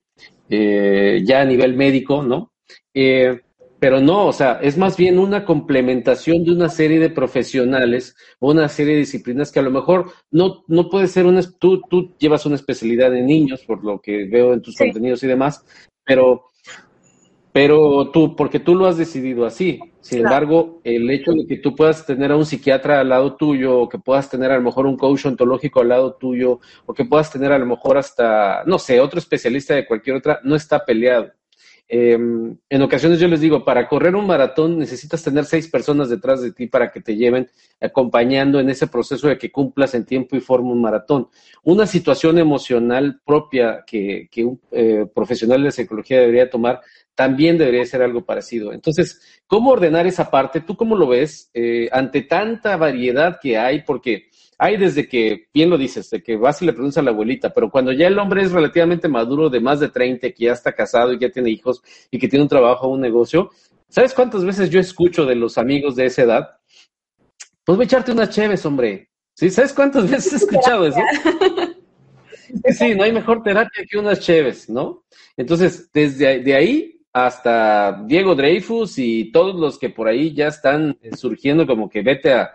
[0.49, 2.51] ya a nivel médico, ¿no?
[3.83, 8.51] Pero no, o sea, es más bien una complementación de una serie de profesionales o
[8.51, 12.15] una serie de disciplinas que a lo mejor no, no puede ser una, tú, tú
[12.17, 15.65] llevas una especialidad en niños, por lo que veo en tus contenidos y demás,
[16.05, 16.45] pero,
[17.51, 19.81] pero tú, porque tú lo has decidido así.
[19.99, 23.79] Sin embargo, el hecho de que tú puedas tener a un psiquiatra al lado tuyo,
[23.79, 27.03] o que puedas tener a lo mejor un coach ontológico al lado tuyo, o que
[27.03, 30.85] puedas tener a lo mejor hasta, no sé, otro especialista de cualquier otra, no está
[30.85, 31.33] peleado.
[31.95, 36.41] Em, en ocasiones yo les digo, para correr un maratón necesitas tener seis personas detrás
[36.41, 37.47] de ti para que te lleven
[37.79, 41.27] acompañando en ese proceso de que cumplas en tiempo y forma un maratón.
[41.61, 46.81] Una situación emocional propia que, un eh, profesional de psicología debería tomar
[47.15, 48.73] también debería ser algo parecido.
[48.73, 50.61] Entonces, ¿cómo ordenar esa parte?
[50.61, 53.83] ¿Tú cómo lo ves eh, ante tanta variedad que hay?
[53.83, 57.11] Porque hay desde que, bien lo dices, de que vas y le preguntas a la
[57.11, 60.53] abuelita, pero cuando ya el hombre es relativamente maduro, de más de 30, que ya
[60.53, 63.51] está casado y ya tiene hijos y que tiene un trabajo o un negocio,
[63.89, 66.49] ¿sabes cuántas veces yo escucho de los amigos de esa edad?
[67.63, 69.09] Pues voy a echarte unas cheves, hombre.
[69.35, 69.49] ¿Sí?
[69.49, 70.99] ¿Sabes cuántas veces he escuchado eso?
[72.77, 75.05] Sí, no hay mejor terapia que unas cheves, ¿no?
[75.35, 80.97] Entonces, desde de ahí hasta Diego Dreyfus y todos los que por ahí ya están
[81.15, 82.51] surgiendo como que vete a,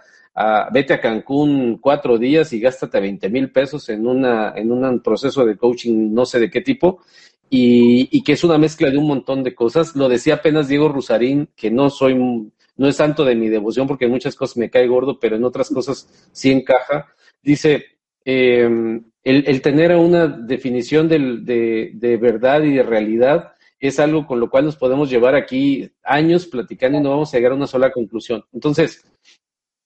[0.73, 5.47] vete a Cancún cuatro días y gástate 20 mil pesos en, una, en un proceso
[5.47, 7.01] de coaching no sé de qué tipo
[7.49, 9.97] y, que es una mezcla de un montón de cosas.
[9.97, 14.05] Lo decía apenas Diego Rusarín, que no soy, no es santo de mi devoción porque
[14.05, 17.07] en muchas cosas me cae gordo, pero en otras cosas sí encaja.
[17.43, 17.87] Dice,
[18.25, 24.41] em, el, el, tener una definición de, de verdad y de realidad es algo con
[24.41, 27.67] lo cual nos podemos llevar aquí años platicando y no vamos a llegar a una
[27.67, 28.45] sola conclusión.
[28.53, 29.05] Entonces,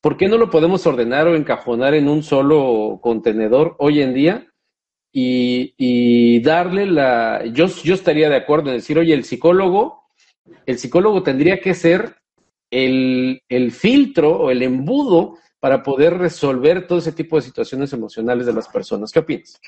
[0.01, 4.49] ¿por qué no lo podemos ordenar o encajonar en un solo contenedor hoy en día?
[5.15, 7.45] Y, darle la...
[7.53, 10.07] Yo, yo estaría de acuerdo en decir, oye, el psicólogo,
[10.65, 12.17] el psicólogo tendría que ser
[12.71, 18.47] el, el filtro o el embudo para poder resolver todo ese tipo de situaciones emocionales
[18.47, 19.13] de las personas.
[19.13, 19.61] ¿Qué opinas?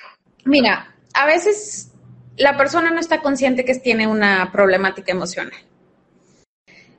[0.46, 1.93] Mira, a veces
[2.36, 5.54] la persona no está consciente que tiene una problemática emocional.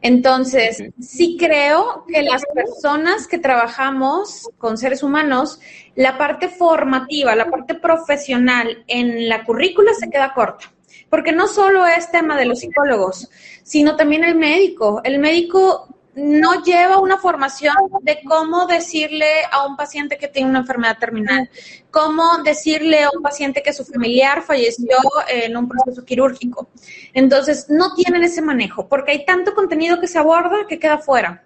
[0.02, 5.60] Entonces, sí creo que las personas que trabajamos con seres humanos,
[5.96, 10.72] la parte formativa, la parte profesional en la currícula se queda corta.
[11.10, 13.30] Porque no solo es tema de los psicólogos,
[13.64, 15.02] sino también el médico.
[15.04, 20.60] El médico no lleva una formación de cómo decirle a un paciente que tiene una
[20.60, 21.50] enfermedad terminal,
[21.92, 24.98] cómo decirle a un paciente que su familiar falleció
[25.28, 26.70] en un proceso quirúrgico.
[27.14, 31.44] Entonces, no tienen ese manejo porque hay tanto contenido que se aborda que queda fuera.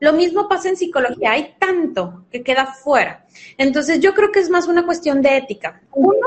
[0.00, 3.26] Lo mismo pasa en psicología, hay tanto que queda fuera.
[3.58, 5.82] Entonces, yo creo que es más una cuestión de ética.
[5.92, 6.26] Uno,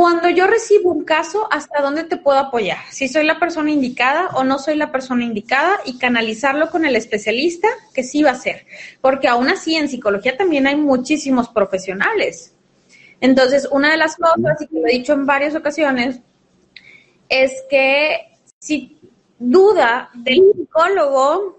[0.00, 2.78] cuando yo recibo un caso, ¿hasta dónde te puedo apoyar?
[2.90, 6.96] Si soy la persona indicada o no soy la persona indicada y canalizarlo con el
[6.96, 8.64] especialista, que sí va a ser.
[9.02, 12.54] Porque aún así en psicología también hay muchísimos profesionales.
[13.20, 16.20] Entonces, una de las cosas, y que lo he dicho en varias ocasiones,
[17.28, 18.98] es que si
[19.38, 21.58] duda del psicólogo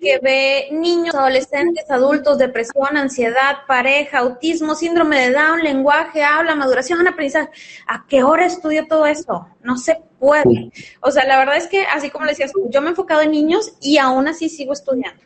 [0.00, 7.06] que ve niños, adolescentes, adultos, depresión, ansiedad, pareja, autismo, síndrome de Down, lenguaje, habla, maduración,
[7.06, 7.50] aprendizaje.
[7.86, 9.48] ¿A qué hora estudio todo eso?
[9.62, 10.70] No se puede.
[11.00, 13.30] O sea, la verdad es que, así como le decías, yo me he enfocado en
[13.30, 15.22] niños y aún así sigo estudiando.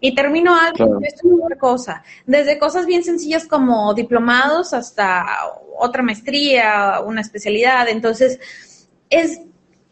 [0.00, 2.02] Y termino algo, esto es otra cosa.
[2.26, 5.26] Desde cosas bien sencillas como diplomados hasta
[5.78, 7.88] otra maestría, una especialidad.
[7.88, 8.38] Entonces,
[9.10, 9.40] es,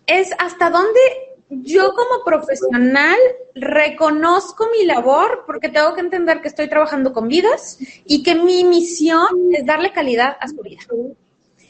[0.07, 1.01] es hasta dónde
[1.51, 3.17] yo como profesional
[3.55, 8.65] reconozco mi labor porque tengo que entender que estoy trabajando con vidas y que mi
[8.65, 10.81] misión es darle calidad a su vida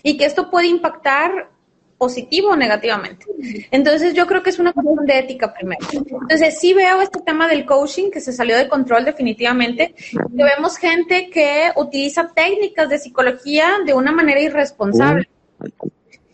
[0.03, 1.51] y que esto puede impactar
[1.97, 3.27] positivo o negativamente.
[3.73, 5.85] Entonces yo creo que es una cuestión de ética primero.
[5.93, 9.95] Entonces sí veo este tema del coaching que se salió de control definitivamente.
[10.13, 15.29] Que vemos gente que utiliza técnicas de psicología de una manera irresponsable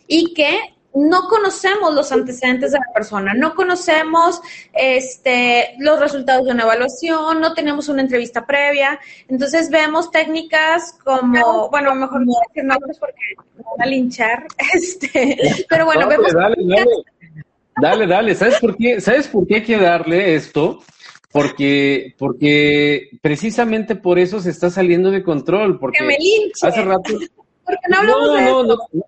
[0.07, 4.41] y que no conocemos los antecedentes de la persona, no conocemos
[4.73, 11.69] este, los resultados de una evaluación, no tenemos una entrevista previa, entonces vemos técnicas como,
[11.69, 13.21] bueno, mejor no decir nombres porque
[13.57, 15.37] me van a linchar, este,
[15.69, 16.31] pero bueno, vemos...
[16.31, 16.87] Dale, dale,
[17.81, 19.01] dale, dale, ¿sabes por qué?
[19.01, 20.79] ¿Sabes por qué hay que darle esto?
[21.29, 26.65] Porque, porque precisamente por eso se está saliendo de control, porque me linche.
[26.65, 27.13] hace rato...
[27.65, 29.05] Porque no hablamos de no, no, no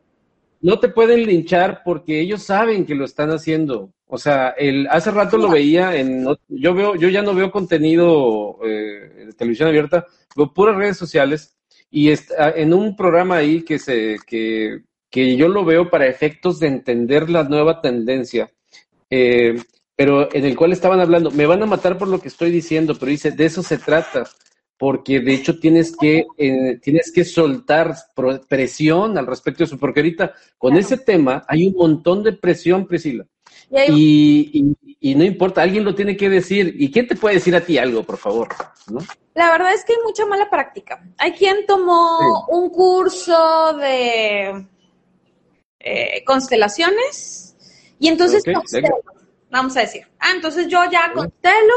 [0.80, 3.94] te pueden linchar porque ellos saben que lo están haciendo.
[4.06, 8.58] O sea, el, hace rato lo veía en, yo veo, yo ya no veo contenido
[8.64, 11.58] eh, de televisión abierta, veo puras redes sociales
[11.90, 16.60] y está en un programa ahí que se, que, que yo lo veo para efectos
[16.60, 18.50] de entender la nueva tendencia.
[19.10, 19.62] Eh,
[19.96, 22.96] pero en el cual estaban hablando, me van a matar por lo que estoy diciendo,
[23.00, 24.26] pero dice, de eso se trata,
[24.78, 27.96] porque de hecho tienes que, eh, tienes que soltar
[28.48, 32.86] presión al respecto de eso, porque ahorita con ese tema hay un montón de presión,
[32.86, 33.26] Priscila.
[33.90, 36.76] Y, y, no importa, alguien lo tiene que decir.
[36.78, 38.48] ¿Y quién te puede decir a ti algo, por favor?
[38.90, 39.00] ¿No?
[39.34, 41.04] La verdad es que hay mucha mala práctica.
[41.18, 44.68] Hay quien tomó un curso de
[45.80, 47.56] eh, constelaciones
[48.00, 48.44] y entonces
[49.50, 50.08] vamos a decir.
[50.20, 51.74] Ah, entonces yo ya constelo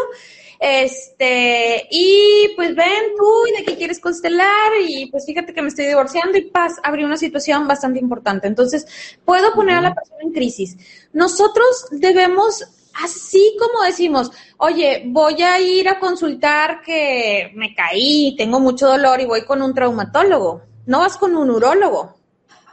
[0.61, 5.69] este, y pues ven tú y de qué quieres constelar y pues fíjate que me
[5.69, 8.47] estoy divorciando y paz, abrí una situación bastante importante.
[8.47, 8.87] Entonces,
[9.25, 10.77] puedo poner a la persona en crisis.
[11.15, 12.63] Nosotros debemos
[13.03, 19.21] así como decimos, oye, voy a ir a consultar que me caí, tengo mucho dolor
[19.21, 20.63] y voy con un traumatólogo.
[20.85, 22.20] No vas con un urólogo.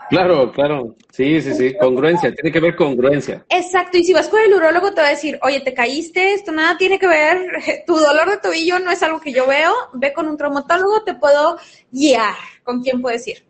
[0.09, 0.95] Claro, claro.
[1.11, 1.75] Sí, sí, sí.
[1.79, 2.33] Congruencia.
[2.33, 3.45] Tiene que ver congruencia.
[3.49, 3.97] Exacto.
[3.97, 6.77] Y si vas con el urólogo, te va a decir, oye, te caíste, esto nada
[6.77, 7.39] tiene que ver.
[7.87, 9.73] Tu dolor de tobillo no es algo que yo veo.
[9.93, 11.57] Ve con un traumatólogo, te puedo
[11.91, 13.45] guiar con quién puedes ir.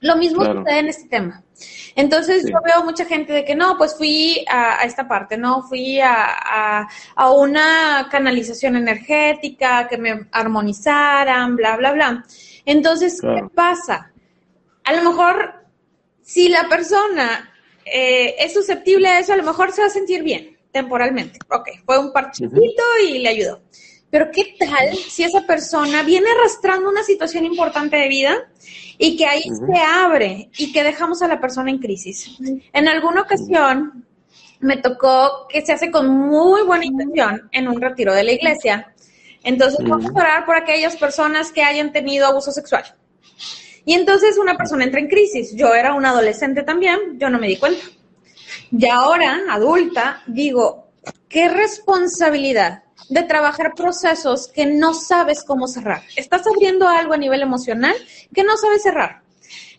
[0.00, 1.42] Lo mismo sucede en este tema.
[1.96, 6.00] Entonces yo veo mucha gente de que no, pues fui a, esta parte, no, fui
[6.00, 12.24] a, a, una canalización energética, que me armonizaran, bla, bla, bla.
[12.66, 14.12] Entonces, ¿qué pasa?
[14.84, 15.63] A lo mejor
[16.24, 17.52] si la persona
[17.84, 21.38] eh, es susceptible a eso, a lo mejor se va a sentir bien temporalmente.
[21.50, 23.62] Ok, fue un parchecito y le ayudó.
[24.10, 28.36] Pero ¿qué tal si esa persona viene arrastrando una situación importante de vida
[28.98, 32.38] y que ahí se abre y que dejamos a la persona en crisis?
[32.72, 34.06] En alguna ocasión
[34.60, 38.94] me tocó que se hace con muy buena intención en un retiro de la iglesia.
[39.42, 42.84] Entonces vamos a orar por aquellas personas que hayan tenido abuso sexual.
[43.84, 45.54] Y entonces una persona entra en crisis.
[45.54, 47.84] Yo era una adolescente también, yo no me di cuenta.
[48.70, 50.88] Y ahora, adulta, digo,
[51.28, 56.02] qué responsabilidad de trabajar procesos que no sabes cómo cerrar.
[56.16, 57.94] Estás abriendo algo a nivel emocional
[58.32, 59.22] que no sabes cerrar.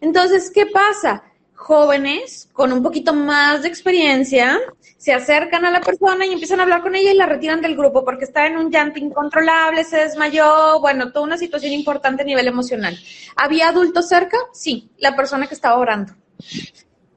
[0.01, 1.23] Entonces, ¿qué pasa?
[1.65, 4.59] Jóvenes con un poquito más de experiencia
[4.99, 7.75] se acercan a la persona y empiezan a hablar con ella y la retiran del
[7.75, 12.25] grupo porque está en un llanto incontrolable, se desmayó, bueno, toda una situación importante a
[12.25, 12.95] nivel emocional.
[13.35, 14.37] ¿Había adultos cerca?
[14.53, 16.13] Sí, la persona que estaba orando.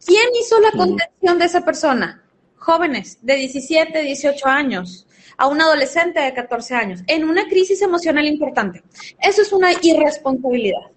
[0.07, 2.25] ¿Quién hizo la contención de esa persona?
[2.57, 5.07] Jóvenes de 17, 18 años
[5.37, 8.83] a un adolescente de 14 años en una crisis emocional importante.
[9.21, 10.91] Eso es una irresponsabilidad.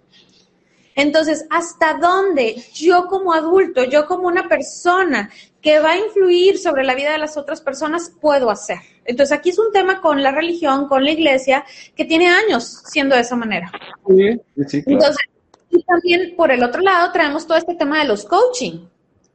[0.95, 5.29] Entonces, ¿hasta dónde yo como adulto, yo como una persona
[5.61, 8.79] que va a influir sobre la vida de las otras personas, puedo hacer?
[9.05, 13.15] Entonces, aquí es un tema con la religión, con la iglesia, que tiene años siendo
[13.15, 13.71] de esa manera.
[14.07, 15.25] Sí, Entonces,
[15.69, 18.87] y también por el otro lado traemos todo este tema de los coaching,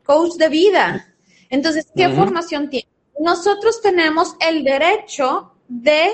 [0.05, 1.15] coach de vida.
[1.49, 2.89] Entonces, ¿qué formación tiene?
[3.19, 6.09] Nosotros tenemos el derecho de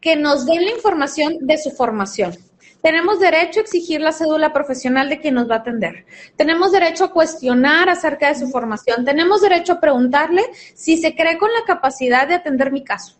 [0.00, 2.36] que nos den la información de su formación.
[2.82, 6.06] Tenemos derecho a exigir la cédula profesional de quien nos va a atender.
[6.36, 9.04] Tenemos derecho a cuestionar acerca de su formación.
[9.04, 10.42] Tenemos derecho a preguntarle
[10.74, 13.16] si se cree con la capacidad de atender mi caso.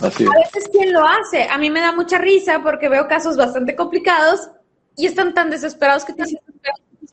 [0.00, 1.44] A veces, ¿quién lo hace?
[1.44, 4.50] A mí me da mucha risa porque veo casos bastante complicados
[4.96, 6.40] y están tan desesperados que te dicen,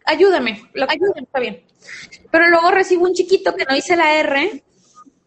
[0.05, 1.63] ayúdame, ayúdame, está bien.
[2.31, 4.63] Pero luego recibo un chiquito que no hice la R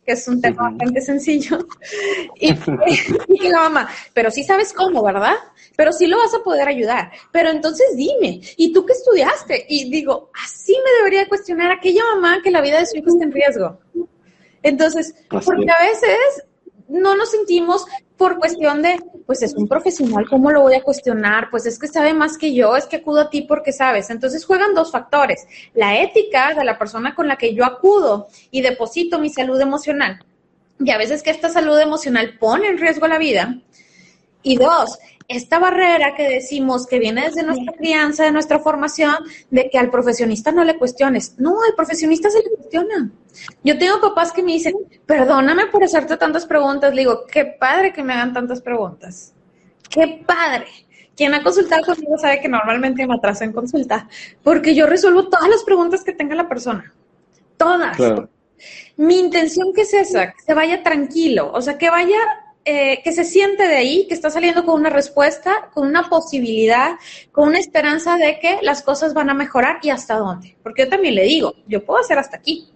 [0.08, 1.58] que es un tema bastante sencillo.
[2.40, 2.54] Y,
[3.28, 5.34] y, la mamá, pero sí sabes cómo, ¿verdad?
[5.76, 7.10] Pero sí lo vas a poder ayudar.
[7.32, 9.66] Pero entonces dime, ¿y tú qué estudiaste?
[9.68, 13.24] Y digo, así me debería cuestionar aquella mamá que la vida de su hijo está
[13.24, 13.78] en riesgo.
[14.62, 16.44] Entonces, porque a veces
[16.88, 17.84] no nos sentimos
[18.16, 21.50] por cuestión de, pues es un profesional, ¿cómo lo voy a cuestionar?
[21.50, 24.10] Pues es que sabe más que yo, es que acudo a ti porque sabes.
[24.10, 28.62] Entonces juegan dos factores, la ética de la persona con la que yo acudo y
[28.62, 30.24] deposito mi salud emocional.
[30.80, 33.60] Y a veces que esta salud emocional pone en riesgo la vida.
[34.42, 34.98] Y dos,
[35.28, 39.16] esta barrera que decimos que viene desde nuestra crianza, de nuestra formación,
[39.50, 41.34] de que al profesionista no le cuestiones.
[41.38, 43.10] No, al profesionista se le cuestiona.
[43.62, 44.74] Yo tengo papás que me dicen,
[45.04, 46.94] perdóname por hacerte tantas preguntas.
[46.94, 49.34] Le digo, qué padre que me hagan tantas preguntas.
[49.90, 50.66] Qué padre.
[51.14, 54.08] Quien ha consultado conmigo sabe que normalmente me atraso en consulta,
[54.42, 56.94] porque yo resuelvo todas las preguntas que tenga la persona.
[57.56, 57.98] Todas.
[58.96, 62.18] Mi intención que es esa, que se vaya tranquilo, o sea, que vaya
[62.70, 66.96] eh, que se siente de ahí, que está saliendo con una respuesta, con una posibilidad,
[67.32, 70.54] con una esperanza de que las cosas van a mejorar y hasta dónde.
[70.62, 72.68] Porque yo también le digo, yo puedo hacer hasta aquí.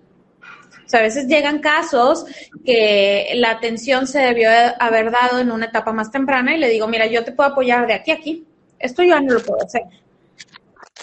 [0.86, 2.24] O sea, a veces llegan casos
[2.64, 4.48] que la atención se debió
[4.80, 7.86] haber dado en una etapa más temprana y le digo, mira, yo te puedo apoyar
[7.86, 8.46] de aquí a aquí.
[8.78, 9.82] Esto yo no lo puedo hacer.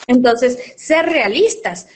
[0.07, 1.87] Entonces, ser realistas.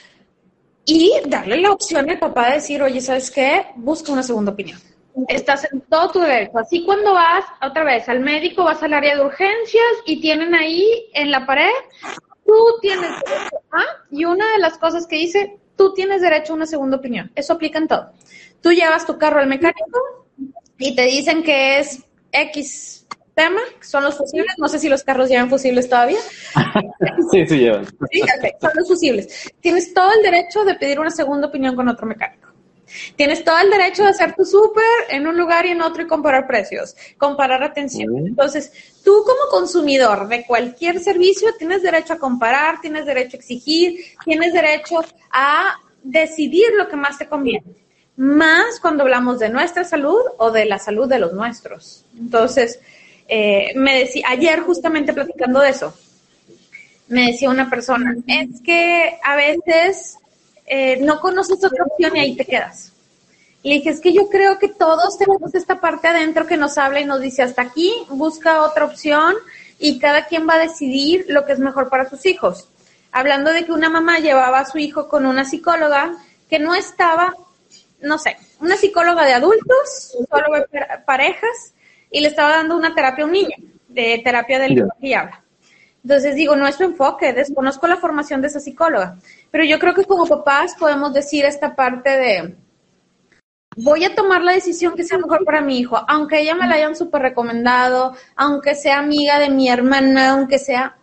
[0.86, 3.66] y darle la opción al papá de decir, oye, ¿sabes qué?
[3.78, 4.80] Busca una segunda opinión.
[5.28, 6.58] Estás en todo tu derecho.
[6.58, 10.86] Así cuando vas otra vez al médico, vas al área de urgencias y tienen ahí
[11.14, 11.72] en la pared,
[12.46, 16.56] tú tienes derecho a, y una de las cosas que dice, tú tienes derecho a
[16.56, 17.32] una segunda opinión.
[17.36, 18.12] Eso aplica en todo.
[18.62, 20.28] Tú llevas tu carro al mecánico
[20.78, 23.04] y te dicen que es X
[23.34, 24.54] tema, son los fusibles.
[24.58, 26.20] No sé si los carros llevan fusibles todavía.
[27.32, 27.86] sí, sí llevan.
[27.86, 28.22] Sí,
[28.62, 29.52] son los fusibles.
[29.60, 32.43] Tienes todo el derecho de pedir una segunda opinión con otro mecánico.
[33.16, 36.08] Tienes todo el derecho de hacer tu súper en un lugar y en otro y
[36.08, 38.28] comparar precios, comparar atención.
[38.28, 38.72] Entonces,
[39.04, 44.54] tú como consumidor de cualquier servicio tienes derecho a comparar, tienes derecho a exigir, tienes
[44.54, 47.66] derecho a decidir lo que más te conviene.
[48.16, 52.06] Más cuando hablamos de nuestra salud o de la salud de los nuestros.
[52.18, 52.80] Entonces,
[53.28, 55.94] eh, me decía, ayer justamente platicando de eso,
[57.08, 60.18] me decía una persona, es que a veces
[60.66, 62.94] eh, no conoces otra opción y ahí te quedas.
[63.62, 66.78] Y le dije, es que yo creo que todos tenemos esta parte adentro que nos
[66.78, 69.36] habla y nos dice, hasta aquí, busca otra opción
[69.80, 72.68] y cada quien va a decidir lo que es mejor para sus hijos.
[73.12, 76.18] Hablando de que una mamá llevaba a su hijo con una psicóloga
[76.50, 77.34] que no estaba,
[78.02, 81.74] no sé, una psicóloga de adultos, solo de parejas,
[82.12, 83.56] y le estaba dando una terapia a un niño,
[83.88, 85.44] de terapia del lenguaje habla.
[86.04, 89.18] Entonces digo, no es su enfoque, desconozco la formación de esa psicóloga,
[89.54, 92.56] pero yo creo que como papás podemos decir esta parte de,
[93.78, 96.74] voy a tomar la decisión que sea mejor para mi hijo, aunque ella me la
[96.74, 100.98] hayan súper recomendado, aunque sea amiga de mi hermana, aunque sea,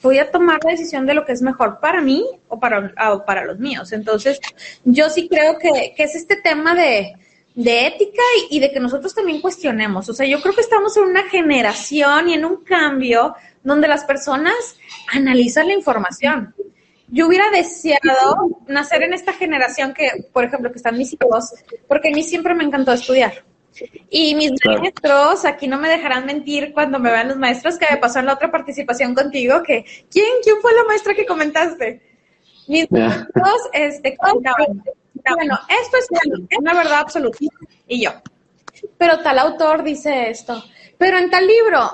[0.00, 2.94] voy a tomar la decisión de lo que es mejor para mí o para,
[3.26, 3.90] para los míos.
[3.90, 4.38] Entonces,
[4.84, 7.14] yo sí creo que, que es este tema de,
[7.56, 10.08] de ética y, y, de que nosotros también cuestionemos.
[10.08, 13.34] O sea, yo creo que estamos en una generación y en un cambio
[13.64, 14.54] donde las personas
[15.12, 16.54] analizan la información
[17.10, 21.54] yo hubiera deseado nacer en esta generación que, por ejemplo, que están mis hijos,
[21.86, 23.44] porque a mí siempre me encantó estudiar.
[24.10, 27.98] Y mis maestros, aquí no me dejarán mentir cuando me vean los maestros, que me
[27.98, 32.02] pasó en la otra participación contigo, que, ¿quién, quién fue la maestra que comentaste?
[32.66, 34.82] Mis maestros, este, comentaban,
[35.34, 37.38] bueno, esto es una verdad absoluta.
[37.86, 38.10] Y yo,
[38.96, 40.62] pero tal autor dice esto,
[40.96, 41.90] pero en tal libro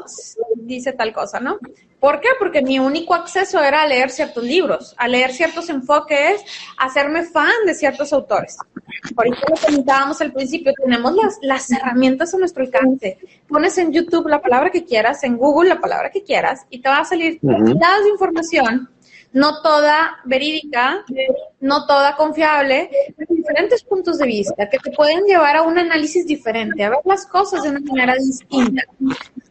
[0.57, 1.59] dice tal cosa, ¿no?
[2.05, 2.29] ¿Por qué?
[2.39, 6.45] Porque mi único acceso era a leer ciertos libros, a leer ciertos enfoques,
[6.77, 8.59] a hacerme fan de ciertos autores.
[9.15, 13.17] Por eso lo comentábamos al principio, tenemos las, las herramientas a nuestro alcance.
[13.49, 16.91] Pones en YouTube la palabra que quieras, en Google la palabra que quieras, y te
[16.91, 18.91] va a salir uh de información,
[19.35, 21.05] no toda verídica,
[21.61, 26.25] no toda confiable, pero diferentes puntos de vista que te pueden llevar a un análisis
[26.25, 28.83] diferente, a ver las cosas de una manera distinta.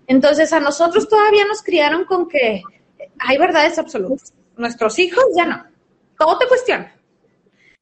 [0.07, 2.61] Entonces a nosotros todavía nos criaron con que
[3.19, 4.33] hay verdades absolutas.
[4.55, 5.65] Nuestros hijos ya no.
[6.17, 6.95] Todo te cuestiona.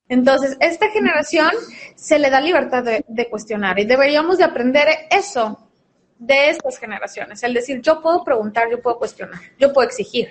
[0.10, 1.52] Entonces, esta generación
[1.96, 5.70] se le da libertad de, cuestionar y deberíamos de aprender eso
[6.18, 7.42] de estas generaciones.
[7.44, 10.30] El decir, yo puedo preguntar, yo puedo cuestionar, yo puedo exigir.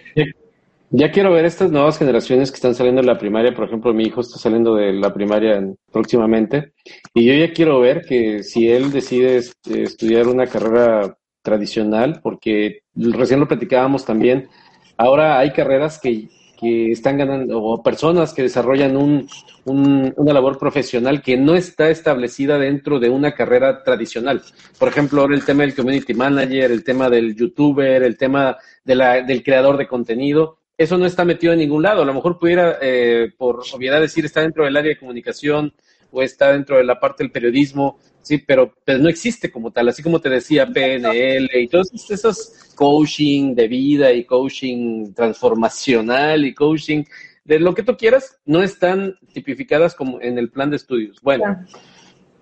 [0.92, 3.54] Ya, quiero ver estas nuevas generaciones que están saliendo de la primaria.
[3.54, 5.62] Por ejemplo, mi hijo está saliendo de la primaria
[5.92, 6.72] próximamente.
[7.14, 13.38] Y yo ya quiero ver que si él decide estudiar una carrera tradicional, porque recién
[13.38, 14.48] lo platicábamos también,
[14.96, 16.28] ahora hay carreras que,
[16.58, 19.28] que están ganando, o personas que desarrollan un,
[19.64, 24.42] una labor profesional que no está establecida dentro de una carrera tradicional.
[24.76, 28.94] Por ejemplo, ahora el tema del community manager, el tema del youtuber, el tema de
[28.96, 32.00] la, del creador de contenido, eso no está metido en ningún lado.
[32.00, 35.74] A lo mejor pudiera, eh, por obviedad decir, está dentro del área de comunicación
[36.10, 39.90] o está dentro de la parte del periodismo, sí, pero, pero no existe como tal,
[39.90, 46.54] así como te decía PNL y todos esos coaching de vida y coaching transformacional y
[46.54, 47.04] coaching
[47.44, 51.20] de lo que tú quieras, no están tipificadas como en el plan de estudios.
[51.20, 51.62] Bueno,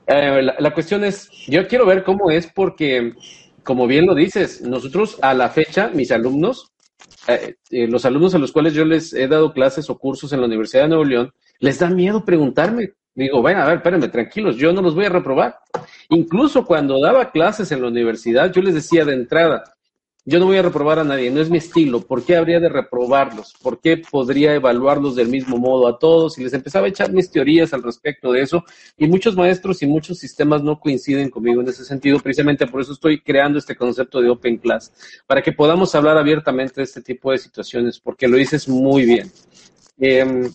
[0.07, 3.15] eh, la, cuestión es, yo quiero ver cómo es porque,
[3.65, 6.73] como bien lo dices, nosotros a la fecha, mis alumnos,
[7.29, 10.47] eh, los alumnos a los cuales yo les he dado clases o cursos en la
[10.47, 14.73] Universidad de Nuevo León, les da miedo preguntarme Digo, bueno, a ver, espérenme, tranquilos, yo
[14.73, 15.59] no los voy a reprobar.
[16.09, 19.65] Incluso cuando daba clases en la universidad, yo les decía de entrada,
[20.29, 22.69] yo no voy a reprobar a nadie, no es mi estilo, ¿por qué habría de
[22.69, 23.55] reprobarlos?
[23.63, 26.37] ¿Por qué podría evaluarlos del mismo modo a todos?
[26.37, 28.63] Y les empezaba a echar mis teorías al respecto de eso,
[28.99, 32.93] y muchos maestros y muchos sistemas no coinciden conmigo en ese sentido, precisamente por eso
[32.93, 34.93] estoy creando este concepto de Open Class,
[35.27, 39.33] para que podamos hablar abiertamente de este tipo de situaciones, porque lo dices muy bien.
[39.99, 40.53] Em,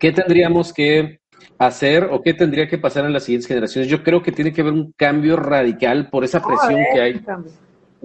[0.00, 1.20] ¿Qué tendríamos que
[1.58, 3.90] hacer o qué tendría que pasar en las siguientes generaciones?
[3.90, 7.20] Yo creo que tiene que haber un cambio radical por esa presión que hay.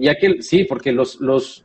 [0.00, 1.64] Ya que sí, porque los, los,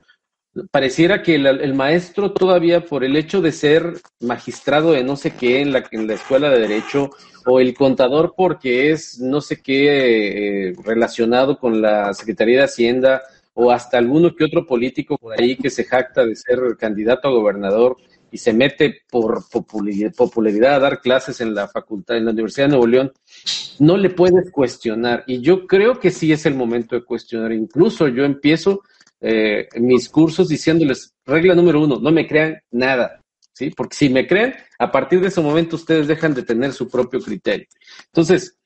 [0.72, 5.62] pareciera que el, maestro todavía por el hecho de ser magistrado de no sé qué
[5.62, 7.12] en la, en la escuela de derecho
[7.46, 13.22] o el contador porque es no sé qué eh, relacionado con la Secretaría de Hacienda
[13.54, 17.32] o hasta alguno que otro político por ahí que se jacta de ser candidato a
[17.32, 17.98] gobernador
[18.36, 22.72] y se mete por popularidad a dar clases en la facultad, en la Universidad de
[22.72, 23.14] Nuevo León,
[23.80, 25.24] no le puedes cuestionar.
[25.26, 27.54] Y yo creo que sí es el momento de cuestionar.
[27.54, 28.82] Incluso yo empiezo
[29.22, 33.22] eh, mis cursos diciéndoles, regla número uno, no me crean nada,
[33.54, 33.70] ¿sí?
[33.70, 37.22] Porque si me creen, a partir de ese momento ustedes dejan de tener su propio
[37.22, 37.68] criterio.
[38.08, 38.58] Entonces,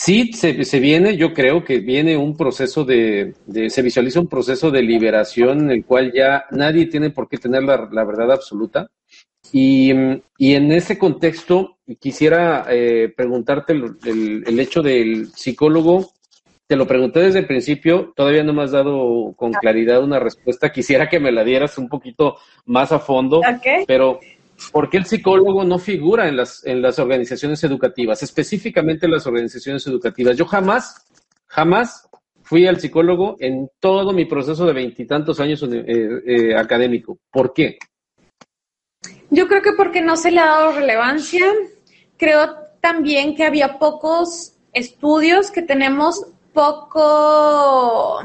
[0.00, 3.34] sí se, se viene, yo creo que viene un proceso de,
[3.68, 7.64] se visualiza un proceso de liberación en el cual ya nadie tiene por qué tener
[7.64, 8.88] la, la verdad absoluta.
[9.50, 9.90] Y,
[10.36, 16.12] y, en ese contexto quisiera eh, preguntarte el, el, hecho del psicólogo
[16.68, 20.70] te lo pregunté desde el principio, todavía no me has dado con claridad una respuesta.
[20.70, 22.36] Quisiera que me la dieras un poquito
[22.66, 23.40] más a fondo,
[23.86, 24.20] pero
[24.72, 29.26] ¿por qué el psicólogo no figura en las, en las organizaciones educativas, específicamente en las
[29.26, 30.36] organizaciones educativas?
[30.36, 31.06] Yo jamás,
[31.46, 32.08] jamás
[32.42, 35.84] fui al psicólogo en todo mi proceso de veintitantos años eh,
[36.26, 37.18] eh, académico.
[37.30, 37.78] ¿Por qué?
[39.30, 41.44] Yo creo que porque no se le ha dado relevancia.
[42.16, 48.22] Creo también que había pocos estudios que tenemos poco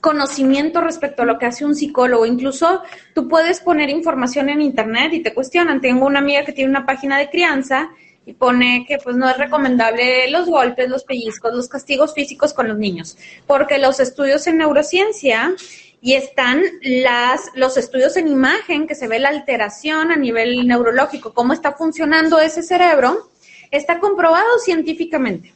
[0.00, 2.26] conocimiento respecto a lo que hace un psicólogo.
[2.26, 2.82] Incluso
[3.14, 5.80] tú puedes poner información en internet y te cuestionan.
[5.80, 7.90] Tengo una amiga que tiene una página de crianza
[8.24, 12.68] y pone que pues no es recomendable los golpes, los pellizcos, los castigos físicos con
[12.68, 15.54] los niños, porque los estudios en neurociencia
[16.02, 21.34] y están las los estudios en imagen que se ve la alteración a nivel neurológico,
[21.34, 23.30] cómo está funcionando ese cerebro,
[23.70, 25.54] está comprobado científicamente.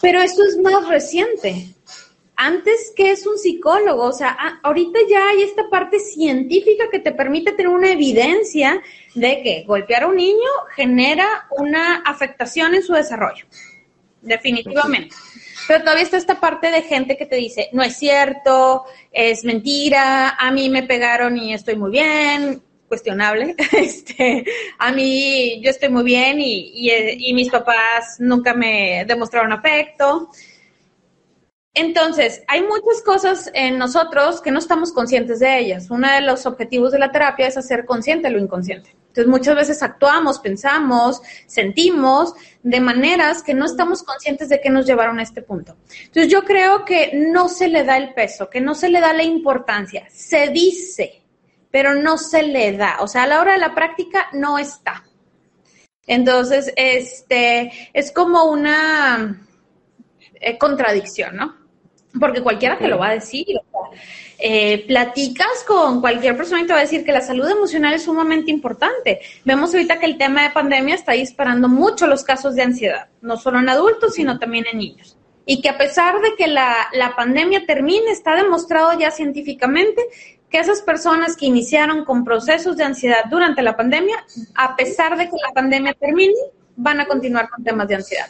[0.00, 1.74] Pero esto es más reciente.
[2.36, 4.04] Antes, que es un psicólogo?
[4.04, 8.82] O sea, ahorita ya hay esta parte científica que te permite tener una evidencia
[9.14, 13.46] de que golpear a un niño genera una afectación en su desarrollo.
[14.20, 15.14] Definitivamente.
[15.66, 20.30] Pero todavía está esta parte de gente que te dice, no es cierto, es mentira,
[20.30, 23.54] a mí me pegaron y estoy muy bien, cuestionable.
[23.72, 24.44] Este,
[24.78, 26.72] a mí yo estoy muy bien y,
[27.28, 30.30] y, mis papás nunca me demostraron afecto.
[31.76, 35.90] Entonces, hay muchas cosas en nosotros que no estamos conscientes de ellas.
[35.90, 38.94] Uno de los objetivos de la terapia es hacer consciente lo inconsciente.
[39.08, 44.86] Entonces, muchas veces actuamos, pensamos, sentimos de maneras que no estamos conscientes de que nos
[44.86, 45.76] llevaron a este punto.
[46.04, 49.12] Entonces, yo creo que no se le da el peso, que no se le da
[49.12, 50.06] la importancia.
[50.10, 51.22] Se dice,
[51.72, 52.98] pero no se le da.
[53.00, 55.04] O sea, a la hora de la práctica no está.
[56.06, 59.44] Entonces, este, es como una
[60.34, 61.63] eh, contradicción, ¿no?
[62.18, 63.46] Porque cualquiera te lo va a decir.
[64.38, 68.04] Eh, platicas con cualquier persona y te va a decir que la salud emocional es
[68.04, 69.20] sumamente importante.
[69.44, 73.36] Vemos ahorita que el tema de pandemia está disparando mucho los casos de ansiedad, no
[73.36, 75.16] solo en adultos, sino también en niños.
[75.46, 80.02] Y que a pesar de que la, la pandemia termine, está demostrado ya científicamente
[80.50, 85.24] que esas personas que iniciaron con procesos de ansiedad durante la pandemia, a pesar de
[85.28, 86.34] que la pandemia termine,
[86.76, 88.26] van a continuar con temas de ansiedad.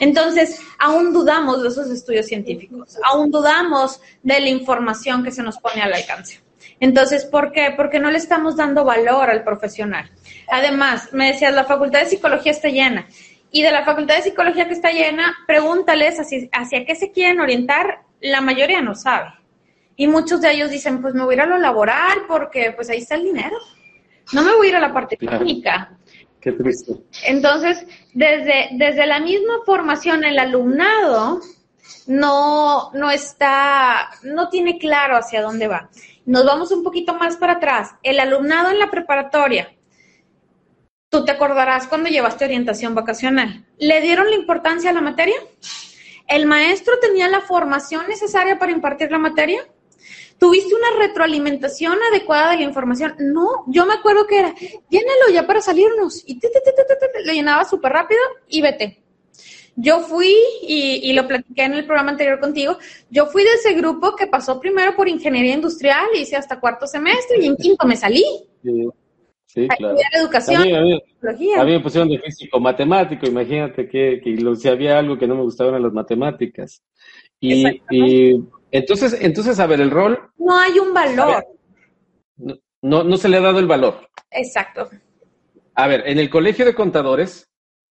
[0.00, 5.58] Entonces, aún dudamos de esos estudios científicos, aún dudamos de la información que se nos
[5.58, 6.40] pone al alcance.
[6.80, 7.72] Entonces, ¿por qué?
[7.76, 10.10] Porque no le estamos dando valor al profesional.
[10.48, 13.06] Además, me decías, la Facultad de Psicología está llena.
[13.50, 17.40] Y de la Facultad de Psicología que está llena, pregúntales hacia, hacia qué se quieren
[17.40, 18.00] orientar.
[18.20, 19.32] La mayoría no sabe.
[19.96, 22.90] Y muchos de ellos dicen, pues me voy a ir a lo laboral porque pues
[22.90, 23.56] ahí está el dinero.
[24.32, 25.96] No me voy a ir a la parte clínica.
[27.24, 31.40] Entonces, desde, desde la misma formación, el alumnado
[32.06, 35.90] no, no está, no tiene claro hacia dónde va.
[36.24, 37.94] Nos vamos un poquito más para atrás.
[38.02, 39.74] El alumnado en la preparatoria,
[41.08, 43.66] tú te acordarás cuando llevaste orientación vacacional.
[43.78, 45.36] ¿Le dieron la importancia a la materia?
[46.28, 49.66] ¿El maestro tenía la formación necesaria para impartir la materia?
[50.38, 53.14] ¿Tuviste una retroalimentación adecuada de la información?
[53.18, 54.54] No, yo me acuerdo que era,
[54.90, 56.22] llénalo ya para salirnos.
[56.26, 56.50] Y te,
[57.24, 59.02] lo llenaba súper rápido y vete.
[59.76, 62.78] Yo fui, y, lo platiqué en el programa anterior contigo,
[63.10, 67.38] yo fui de ese grupo que pasó primero por ingeniería industrial, hice hasta cuarto semestre
[67.42, 68.24] y en quinto me salí.
[69.44, 69.96] Sí, claro.
[70.14, 74.98] Educación, a mí, a, mí, me pusieron de físico matemático, imagínate que, que si había
[74.98, 76.82] algo que no me gustaban las matemáticas.
[77.38, 78.42] Y, y
[78.76, 80.18] entonces, entonces, a ver, el rol.
[80.38, 81.44] No hay un valor.
[82.82, 84.08] no, no se le ha dado el valor.
[84.30, 84.88] Exacto.
[85.74, 87.50] A ver, en el colegio de contadores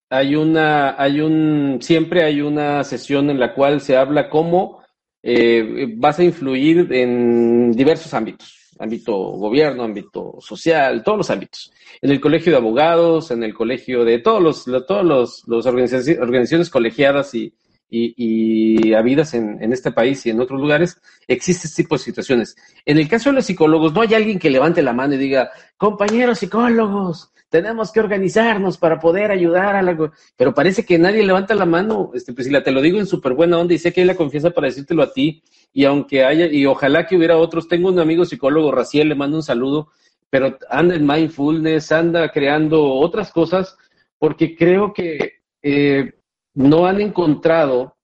[0.10, 4.84] hay una, hay un, siempre hay una sesión en la cual se habla cómo
[5.22, 11.72] eh, vas a influir en diversos ámbitos, ámbito gobierno, ámbito social, todos los ámbitos.
[12.02, 17.34] En el colegio de abogados, en el colegio de todos los, todos los, organizaciones, colegiadas
[17.34, 17.54] y,
[17.90, 22.56] y, habidas en, en, este país y en otros lugares, existe este tipo de situaciones.
[22.86, 25.52] En el caso de los psicólogos, no hay alguien que levante la mano y diga,
[25.78, 30.12] compañeros psicólogos, tenemos que organizarnos para poder ayudar a la...
[30.36, 33.58] Pero parece que nadie levanta la mano, este, Priscila, te lo digo en súper buena
[33.58, 35.42] onda y sé que hay la confianza para decírtelo a ti.
[35.72, 39.38] Y aunque haya, y ojalá que hubiera otros, tengo un amigo psicólogo, Raciel, le mando
[39.38, 39.90] un saludo,
[40.30, 43.78] pero anda en mindfulness, anda creando otras cosas,
[44.18, 46.14] porque creo que eh,
[46.56, 47.96] no han encontrado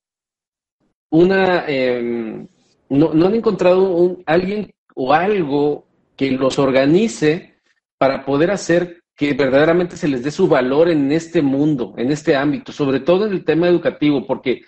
[1.10, 2.48] una, em,
[2.90, 7.56] no, no, han encontrado un, alguien o algo que los organice
[7.98, 12.36] para poder hacer que verdaderamente se les dé su valor en este mundo, en este
[12.36, 14.62] ámbito, sobre todo en el tema educativo, porque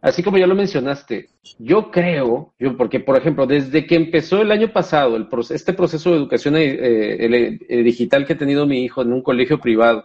[0.00, 4.50] así como ya lo mencionaste, yo creo, yo porque por ejemplo, desde que empezó el
[4.50, 9.02] año pasado el, este proceso de educación eh, eh, digital que ha tenido mi hijo
[9.02, 10.04] en un colegio privado,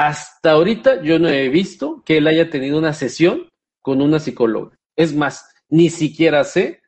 [0.00, 3.50] hasta ahorita yo no he visto que él haya tenido una sesión
[3.82, 4.78] con una psicóloga.
[4.96, 6.80] Es más, ni siquiera sé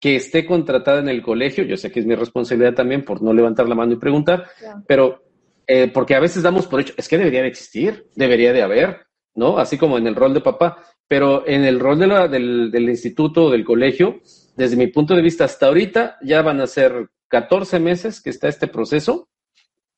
[0.00, 3.32] que esté contratada en el colegio, yo sé que es mi responsabilidad también por no
[3.32, 4.48] levantar la mano y preguntar,
[4.88, 5.22] pero
[5.64, 9.06] eh, porque a veces damos por hecho, es que debería de existir, debería de haber,
[9.36, 9.58] ¿no?
[9.58, 12.88] Así como en el rol de papá, pero en el rol de la, del, del
[12.88, 14.22] instituto, del colegio,
[14.56, 18.48] desde mi punto de vista hasta ahorita ya van a ser 14 meses que está
[18.48, 19.28] este proceso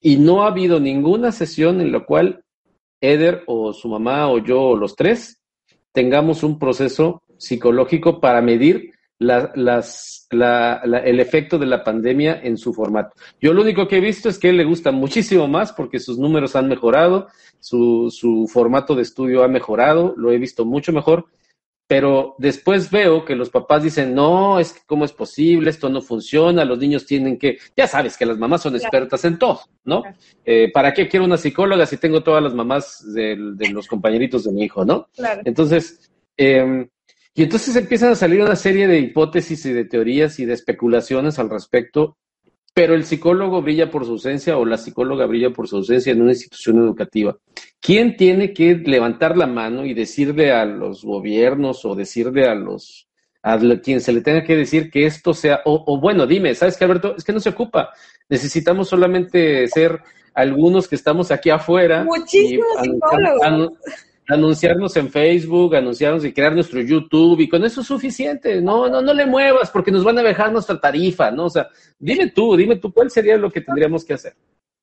[0.02, 2.41] y no ha habido ninguna sesión en la cual
[3.02, 5.38] Eder o su mamá o yo o los tres
[5.92, 13.14] tengamos un proceso psicológico para medir las, el efecto de la pandemia en su formato.
[13.40, 16.18] Yo lo único que he visto es que él le gusta muchísimo más porque sus
[16.18, 17.28] números han mejorado,
[17.60, 21.26] su, su formato de estudio ha mejorado, lo he visto mucho mejor,
[21.86, 26.00] pero después veo que los papás dicen, no, es que cómo es posible, esto no
[26.00, 30.02] funciona, los niños tienen que, ya sabes que las mamás son expertas en todo, ¿no?
[30.44, 34.44] Eh, ¿Para qué quiero una psicóloga si tengo todas las mamás de, de los compañeritos
[34.44, 35.08] de mi hijo, ¿no?
[35.14, 35.42] Claro.
[35.44, 36.86] Entonces, eh,
[37.34, 41.38] y entonces empiezan a salir una serie de hipótesis y de teorías y de especulaciones
[41.38, 42.18] al respecto,
[42.74, 46.20] pero el psicólogo brilla por su ausencia o la psicóloga brilla por su ausencia en
[46.20, 47.38] una institución educativa.
[47.82, 53.08] ¿Quién tiene que levantar la mano y decirle a los gobiernos o decirle a los
[53.42, 56.84] a quien se le tenga que decir que esto sea, o, bueno, dime, ¿sabes qué,
[56.84, 57.16] Alberto?
[57.16, 57.90] Es que no se ocupa.
[58.28, 60.00] Necesitamos solamente ser
[60.32, 62.04] algunos que estamos aquí afuera.
[62.04, 63.72] Muchísimos psicólogos
[64.28, 68.60] anunciarnos en Facebook, anunciarnos y crear nuestro YouTube y con eso es suficiente.
[68.60, 71.46] No, no, no le muevas porque nos van a dejar nuestra tarifa, ¿no?
[71.46, 71.68] O sea,
[71.98, 74.34] dime tú, dime tú cuál sería lo que tendríamos que hacer.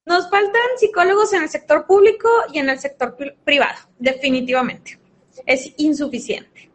[0.10, 4.99] Nos faltan psicólogos en el sector público y en el sector privado, definitivamente.
[5.45, 6.72] Es insuficiente.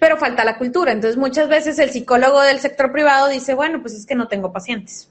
[0.00, 0.90] Pero falta la cultura.
[0.90, 4.52] Entonces, muchas veces el psicólogo del sector privado dice, bueno, pues es que no tengo
[4.52, 5.08] pacientes.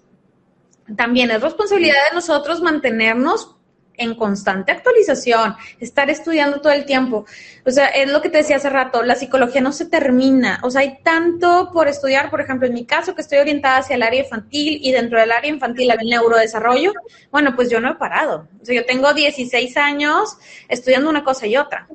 [0.97, 3.55] También es responsabilidad de nosotros mantenernos
[3.97, 7.25] en constante actualización, estar estudiando todo el tiempo.
[7.65, 10.59] O sea, es lo que te decía hace rato, la psicología no se termina.
[10.63, 13.95] O sea, hay tanto por estudiar, por ejemplo, en mi caso, que estoy orientada hacia
[13.95, 16.93] el área infantil y dentro del área infantil el neurodesarrollo,
[17.31, 18.47] bueno, pues yo no he parado.
[18.61, 20.37] O sea, yo tengo 16 años
[20.67, 21.87] estudiando una cosa y otra.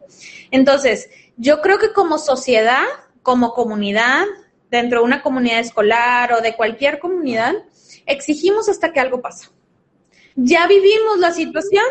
[0.51, 2.84] Entonces, yo creo que como sociedad,
[3.22, 4.24] como comunidad,
[4.70, 7.55] dentro de una comunidad escolar o de cualquier comunidad,
[8.07, 9.51] exigimos hasta que algo pasa
[10.37, 11.84] ya vivimos la situación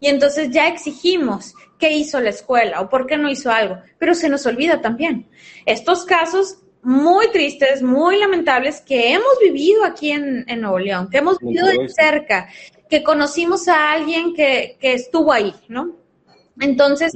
[0.00, 4.14] y entonces ya exigimos qué hizo la escuela o por qué no hizo algo, pero
[4.14, 5.28] se nos olvida también.
[5.66, 11.38] Estos casos muy tristes, muy lamentables que hemos vivido aquí en, Nuevo León, que hemos
[11.38, 12.48] vivido de cerca,
[12.88, 15.96] que conocimos a alguien que, que estuvo ahí, ¿no?
[16.60, 17.12] Entonces,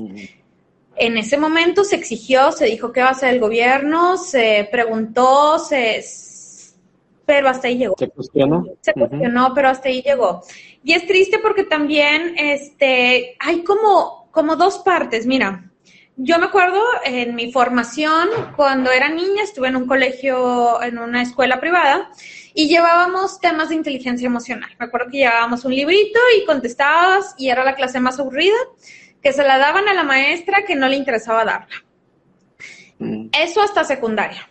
[0.96, 5.58] en ese momento se exigió, se dijo qué va a hacer el gobierno, se preguntó,
[5.58, 6.02] se,
[7.24, 7.94] pero hasta ahí llegó.
[7.98, 8.64] Se cuestionó.
[8.80, 10.42] Se cuestionó, pero hasta ahí llegó.
[10.82, 15.26] Y es triste porque también este, hay como, como dos partes.
[15.26, 15.70] Mira,
[16.16, 21.22] yo me acuerdo en mi formación, cuando era niña, estuve en un colegio, en una
[21.22, 22.10] escuela privada,
[22.54, 24.70] y llevábamos temas de inteligencia emocional.
[24.78, 28.56] Me acuerdo que llevábamos un librito y contestabas, y era la clase más aburrida,
[29.22, 31.82] que se la daban a la maestra que no le interesaba darla.
[32.98, 33.28] Mm.
[33.32, 34.48] Eso hasta secundaria.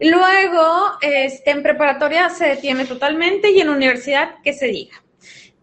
[0.00, 5.02] Luego, este, en preparatoria se detiene totalmente y en universidad que se diga.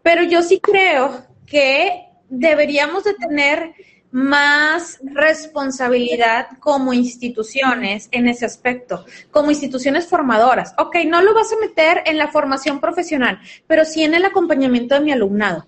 [0.03, 3.73] Pero yo sí creo que deberíamos de tener
[4.11, 10.73] más responsabilidad como instituciones en ese aspecto, como instituciones formadoras.
[10.77, 14.95] Ok, no lo vas a meter en la formación profesional, pero sí en el acompañamiento
[14.95, 15.65] de mi alumnado.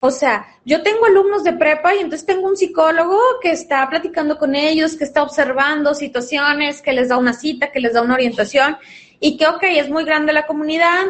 [0.00, 4.38] O sea, yo tengo alumnos de prepa y entonces tengo un psicólogo que está platicando
[4.38, 8.14] con ellos, que está observando situaciones, que les da una cita, que les da una
[8.14, 8.76] orientación
[9.18, 11.04] y que, ok, es muy grande la comunidad,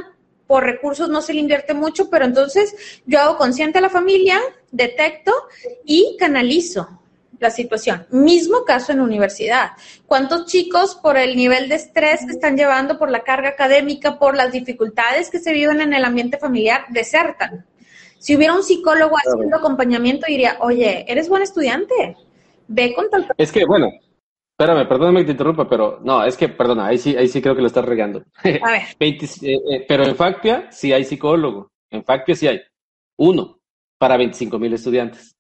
[0.47, 2.75] por recursos no se le invierte mucho, pero entonces
[3.05, 5.35] yo hago consciente a la familia, detecto
[5.85, 6.89] y canalizo
[7.39, 8.07] la situación.
[8.11, 9.73] Mismo caso en universidad.
[10.07, 14.35] ¿Cuántos chicos por el nivel de estrés que están llevando, por la carga académica, por
[14.35, 17.67] las dificultades que se viven en el ambiente familiar, desertan?
[18.19, 22.17] Si hubiera un psicólogo haciendo acompañamiento, diría, oye, eres buen estudiante,
[22.67, 23.27] ve con tal...
[23.37, 23.91] Es que, bueno,
[24.59, 27.55] espérame, perdóname que te interrumpa, pero no, es que, perdona, ahí sí, ahí sí creo
[27.55, 28.25] que lo estás regando.
[28.43, 28.83] A ver.
[28.99, 32.61] Eh, eh, pero en FACPIA sí hay psicólogo, en FACPIA sí hay
[33.17, 33.61] uno
[33.99, 35.37] para 25 mil estudiantes.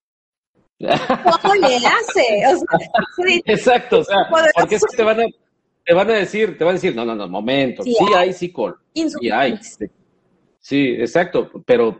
[1.42, 3.42] ¿Cómo le hace?
[3.44, 5.24] Exacto, o sea, porque es que te van a,
[5.84, 8.78] te van a decir, te van a decir, no, no, no, momento, sí, hay psicólogo,
[8.94, 9.58] sí hay.
[10.60, 11.98] Sí, exacto, pero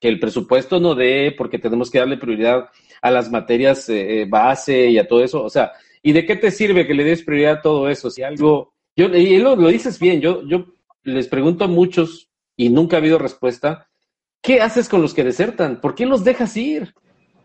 [0.00, 2.68] que el presupuesto no dé porque tenemos que darle prioridad
[3.02, 5.42] a las materias eh, eh, base y a todo eso.
[5.42, 5.72] O sea,
[6.02, 8.10] ¿y de qué te sirve que le des prioridad a todo eso?
[8.10, 10.66] Si algo, yo, y lo, lo dices bien, yo, yo
[11.02, 13.88] les pregunto a muchos y nunca ha habido respuesta,
[14.42, 15.80] ¿qué haces con los que desertan?
[15.80, 16.94] ¿Por qué los dejas ir?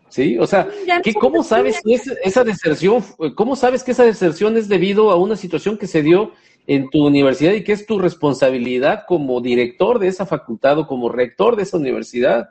[0.08, 0.38] ¿Sí?
[0.38, 0.68] O sea,
[1.02, 3.02] ¿qué, ¿cómo sabes que esa deserción,
[3.34, 6.32] cómo sabes que esa deserción es debido a una situación que se dio
[6.66, 11.08] en tu universidad y que es tu responsabilidad como director de esa facultad o como
[11.08, 12.50] rector de esa universidad?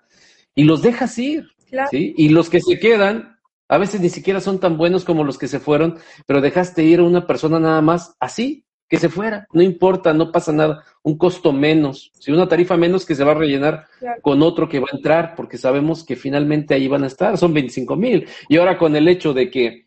[0.56, 1.48] Y los dejas ir,
[1.90, 2.14] ¿sí?
[2.18, 5.48] Y los que se quedan, a veces ni siquiera son tan buenos como los que
[5.48, 9.64] se fueron, pero dejaste ir a una persona nada más así, que se fuera, no
[9.64, 13.36] importa, no pasa nada, un costo menos, si una tarifa menos que se va a
[13.36, 13.88] rellenar
[14.22, 17.54] con otro que va a entrar, porque sabemos que finalmente ahí van a estar, son
[17.56, 18.28] 25 mil.
[18.48, 19.83] Y ahora con el hecho de que,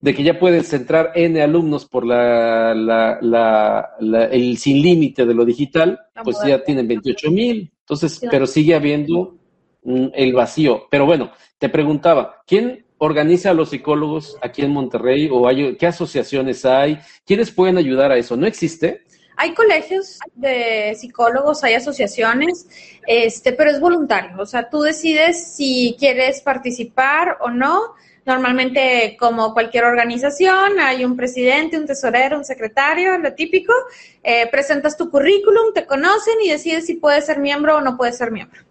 [0.00, 5.44] de que ya puedes entrar N alumnos por la, la, el sin límite de lo
[5.44, 7.72] digital, pues ya tienen 28 mil.
[7.80, 9.36] Entonces, pero sigue habiendo
[9.84, 10.86] el vacío.
[10.90, 15.86] Pero bueno, te preguntaba, ¿quién organiza a los psicólogos aquí en Monterrey o hay, qué
[15.86, 16.98] asociaciones hay?
[17.24, 18.36] ¿Quiénes pueden ayudar a eso?
[18.36, 19.04] ¿No existe?
[19.38, 22.68] Hay colegios de psicólogos, hay asociaciones,
[23.06, 24.36] este, pero es voluntario.
[24.38, 27.94] O sea, tú decides si quieres participar o no.
[28.26, 33.72] Normalmente, como cualquier organización, hay un presidente, un tesorero, un secretario, lo típico.
[34.20, 38.18] Eh, presentas tu currículum, te conocen y decides si puedes ser miembro o no puedes
[38.18, 38.62] ser miembro.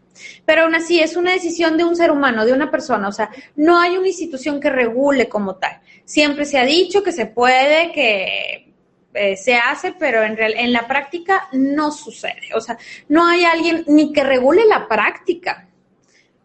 [0.45, 3.29] Pero aún así es una decisión de un ser humano, de una persona, o sea,
[3.55, 5.79] no hay una institución que regule como tal.
[6.03, 8.73] Siempre se ha dicho que se puede, que
[9.13, 12.49] eh, se hace, pero en, real, en la práctica no sucede.
[12.55, 12.77] O sea,
[13.07, 15.64] no hay alguien ni que regule la práctica.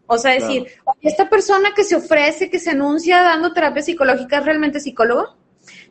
[0.07, 0.67] O sea, decir,
[1.01, 5.37] esta persona que se ofrece, que se anuncia dando terapia psicológica, ¿es realmente psicólogo?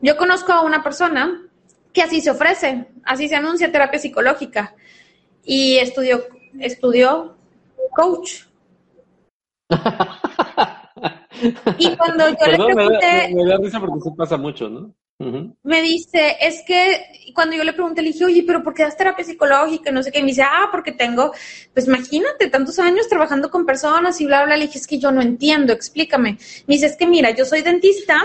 [0.02, 1.42] Yo conozco a una persona
[1.92, 4.74] que así se ofrece, así se anuncia terapia psicológica
[5.44, 6.22] y estudió,
[6.58, 7.36] estudió
[7.94, 8.44] coach.
[11.78, 13.34] y cuando yo le pregunté...
[13.34, 14.94] Me da, risa porque eso pasa mucho, ¿no?
[15.62, 18.96] Me dice, es que cuando yo le pregunté, le dije, oye, pero ¿por qué das
[18.96, 19.92] terapia psicológica?
[19.92, 20.20] No sé qué.
[20.22, 21.32] me dice, ah, porque tengo,
[21.74, 24.56] pues imagínate, tantos años trabajando con personas y bla, bla.
[24.56, 26.38] Le dije, es que yo no entiendo, explícame.
[26.66, 28.18] Me dice, es que mira, yo soy dentista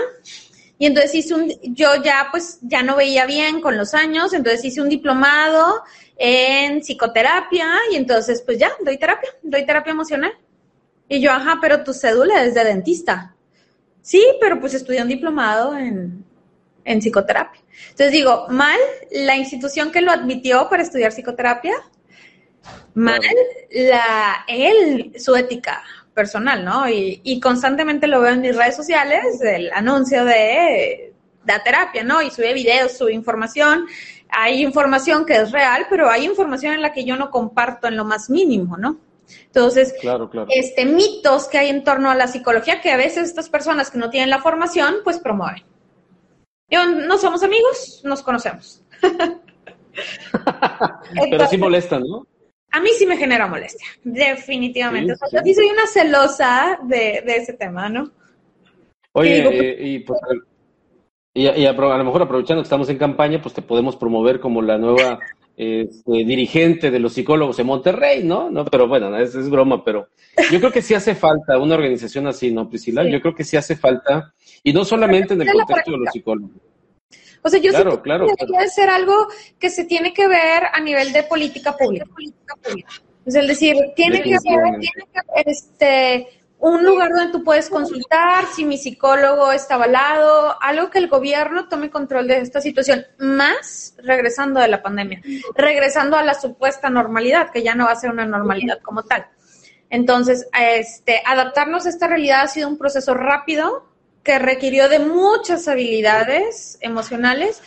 [0.78, 4.64] y entonces hice un, yo ya pues ya no veía bien con los años, entonces
[4.64, 5.82] hice un diplomado
[6.16, 10.32] en psicoterapia y entonces pues ya, doy terapia, doy terapia emocional.
[11.10, 13.36] Y yo, ajá, pero tu cédula es de dentista.
[14.00, 16.25] Sí, pero pues estudié un diplomado en,
[16.86, 17.60] en psicoterapia.
[17.90, 18.78] Entonces digo, mal
[19.10, 21.74] la institución que lo admitió para estudiar psicoterapia,
[22.94, 23.20] mal
[23.70, 25.82] la, él, su ética
[26.14, 26.88] personal, ¿no?
[26.88, 31.12] Y, y constantemente lo veo en mis redes sociales, el anuncio de,
[31.46, 32.22] la terapia, ¿no?
[32.22, 33.86] Y sube videos, sube información
[34.28, 37.96] hay información que es real, pero hay información en la que yo no comparto en
[37.96, 38.98] lo más mínimo, ¿no?
[39.46, 39.94] Entonces,
[40.48, 43.98] este mitos que hay en torno a la psicología que a veces estas personas que
[43.98, 45.64] no tienen la formación, pues promueven.
[46.68, 48.82] Yo, no somos amigos, nos conocemos.
[51.30, 52.26] pero sí molestan, ¿no?
[52.72, 55.14] A mí sí me genera molestia, definitivamente.
[55.32, 58.10] Yo sí soy una celosa de, ese tema, ¿no?
[59.12, 60.20] Oye, eh, y pues
[61.36, 64.78] y, a, lo mejor aprovechando que estamos en campaña, pues te podemos promover como la
[64.78, 65.20] nueva
[65.56, 68.50] este, dirigente de los psicólogos en Monterrey, ¿no?
[68.50, 70.08] no Pero bueno, es, es broma, pero
[70.52, 73.08] yo creo que sí hace falta una organización así, ¿no, Priscila?
[73.08, 76.56] Yo creo que sí hace falta, y no solamente en el contexto de los psicólogos.
[77.42, 79.28] O sea, yo sí creo que debe ser algo
[79.58, 82.06] que se tiene que ver a nivel de política pública.
[83.24, 84.40] Es decir, tiene que ver,
[84.80, 86.28] tiene que ver este,
[86.68, 91.68] un lugar donde tú puedes consultar si mi psicólogo está avalado, algo que el gobierno
[91.68, 95.22] tome control de esta situación, más regresando de la pandemia,
[95.54, 99.28] regresando a la supuesta normalidad, que ya no va a ser una normalidad como tal.
[99.90, 103.86] Entonces, este, adaptarnos a esta realidad ha sido un proceso rápido
[104.24, 107.62] que requirió de muchas habilidades emocionales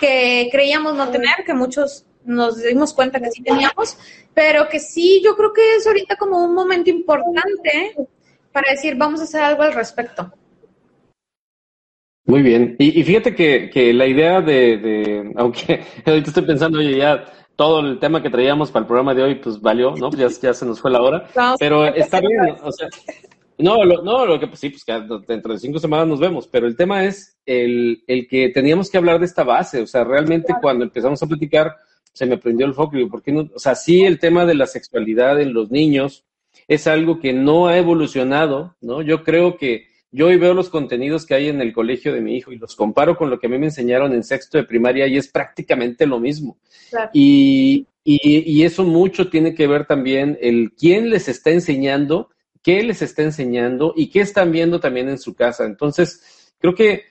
[0.00, 3.96] que creíamos no tener, que muchos nos dimos cuenta que sí teníamos,
[4.34, 7.94] pero que sí, yo creo que es ahorita como un momento importante
[8.52, 10.32] para decir, vamos a hacer algo al respecto.
[12.24, 12.76] Muy bien.
[12.78, 17.24] Y, fíjate que, la idea de, aunque ahorita estoy pensando, oye, ya
[17.56, 20.10] todo el tema que traíamos para el programa de hoy, pues valió, ¿no?
[20.12, 21.26] Ya, ya se nos fue la hora.
[21.58, 22.88] pero está bien, o sea,
[23.58, 24.92] no, lo, no, lo que pues sí, pues que
[25.26, 28.98] dentro de cinco semanas nos vemos, pero el tema es el, el que teníamos que
[28.98, 31.76] hablar de esta base, o sea, realmente cuando empezamos a platicar,
[32.12, 33.48] se me prendió el foco, y ¿por qué no?
[33.54, 36.24] O sea, sí, el tema de la sexualidad en los niños
[36.70, 39.02] es algo que no ha evolucionado, ¿no?
[39.02, 42.36] Yo creo que yo hoy veo los contenidos que hay en el colegio de mi
[42.36, 45.08] hijo y los comparo con lo que a mí me enseñaron en sexto de primaria
[45.08, 46.58] y es prácticamente lo mismo.
[47.12, 52.30] Y, y, eso mucho tiene que ver también el quién les está enseñando,
[52.62, 55.64] qué les está enseñando y qué están viendo también en su casa.
[55.64, 57.10] Entonces, creo que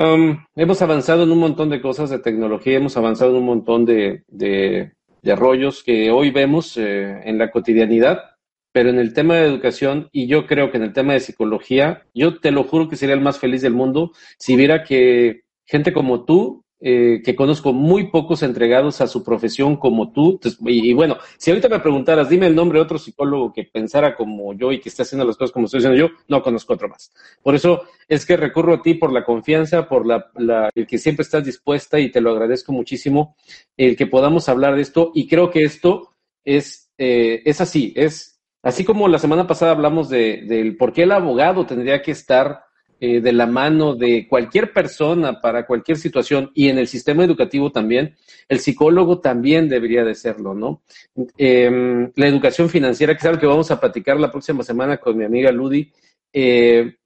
[0.00, 3.84] Um, hemos avanzado en un montón de cosas de tecnología, hemos avanzado en un montón
[3.84, 4.92] de, de,
[5.34, 8.37] rollos que hoy vemos eh, en la cotidianidad,
[8.72, 12.04] pero en el tema de educación y yo creo que en el tema de psicología,
[12.14, 15.92] yo te lo juro que sería el más feliz del mundo si viera que gente
[15.92, 20.38] como tú eh, que conozco muy pocos entregados a su profesión como tú.
[20.60, 24.54] Y, bueno, si ahorita me preguntaras, dime el nombre de otro psicólogo que pensara como
[24.54, 27.12] yo y que esté haciendo las cosas como estoy haciendo yo, no conozco otro más.
[27.42, 30.30] Por eso es que recurro a ti por la confianza, por la,
[30.72, 33.34] el que siempre estás dispuesta y te lo agradezco muchísimo,
[33.76, 35.10] el que podamos hablar de esto.
[35.14, 36.14] Y creo que esto
[36.44, 41.04] es, eh, es así, es así como la semana pasada hablamos de, del por qué
[41.04, 42.68] el abogado tendría que estar
[43.00, 47.70] eh, de la mano de cualquier persona para cualquier situación y en el sistema educativo
[47.70, 48.16] también,
[48.48, 50.82] el psicólogo también debería de serlo, ¿no?
[51.36, 55.16] Em, la educación financiera, que es algo que vamos a platicar la próxima semana con
[55.16, 55.92] mi amiga Ludi,
[56.32, 56.96] eh,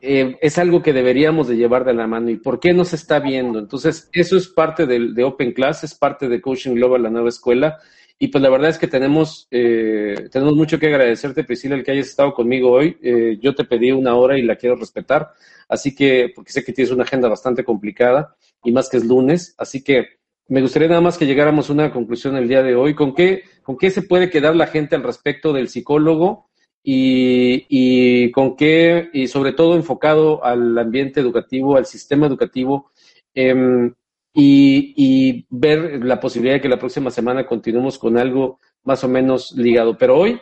[0.00, 2.96] eh, es algo que deberíamos de llevar de la mano y por qué no se
[2.96, 3.60] está viendo.
[3.60, 7.28] Entonces, eso es parte de, de Open Class, es parte de Coaching Global, la nueva
[7.28, 7.78] escuela,
[8.22, 11.92] y pues la verdad es que tenemos, eh, tenemos mucho que agradecerte, Priscila, el que
[11.92, 12.98] hayas estado conmigo hoy.
[13.02, 15.30] Eh, yo te pedí una hora y la quiero respetar,
[15.70, 19.54] así que, porque sé que tienes una agenda bastante complicada y más que es lunes,
[19.56, 20.06] así que
[20.48, 22.94] me gustaría nada más que llegáramos a una conclusión el día de hoy.
[22.94, 26.50] ¿Con qué, con qué se puede quedar la gente al respecto del psicólogo
[26.82, 32.90] y, y con qué, y sobre todo enfocado al ambiente educativo, al sistema educativo?
[33.34, 33.92] Eh,
[34.32, 39.52] y, ver la posibilidad de que la próxima semana continuemos con algo más o menos
[39.52, 39.96] ligado.
[39.98, 40.40] Pero hoy,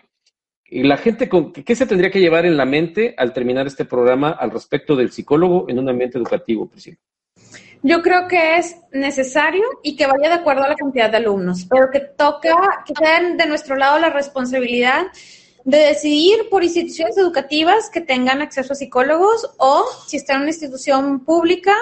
[0.70, 4.30] la gente, con, ¿qué se tendría que llevar en la mente al terminar este programa
[4.30, 6.99] al respecto del psicólogo en un ambiente educativo, Priscila?
[7.82, 11.64] Yo creo que es necesario y que vaya de acuerdo a la cantidad de alumnos,
[11.70, 15.07] pero que toca, que den de nuestro lado la responsabilidad
[15.64, 20.51] de decidir por instituciones educativas que tengan acceso a psicólogos o si está en una
[20.51, 21.74] institución pública,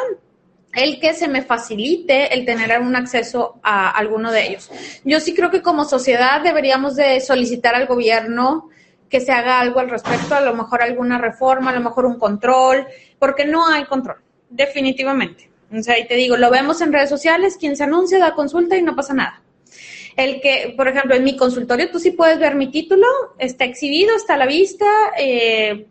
[0.76, 4.70] el que se me facilite el tener un acceso a alguno de ellos.
[5.04, 8.68] Yo sí creo que como sociedad deberíamos de solicitar al gobierno
[9.08, 12.18] que se haga algo al respecto, a lo mejor alguna reforma, a lo mejor un
[12.18, 12.86] control,
[13.18, 14.18] porque no hay control,
[14.50, 15.50] definitivamente.
[15.72, 18.76] O sea, y te digo, lo vemos en redes sociales, quien se anuncia da consulta
[18.76, 19.42] y no pasa nada.
[20.14, 23.06] El que, por ejemplo, en mi consultorio tú sí puedes ver mi título,
[23.38, 24.86] está exhibido, está a la vista,
[25.18, 25.86] eh,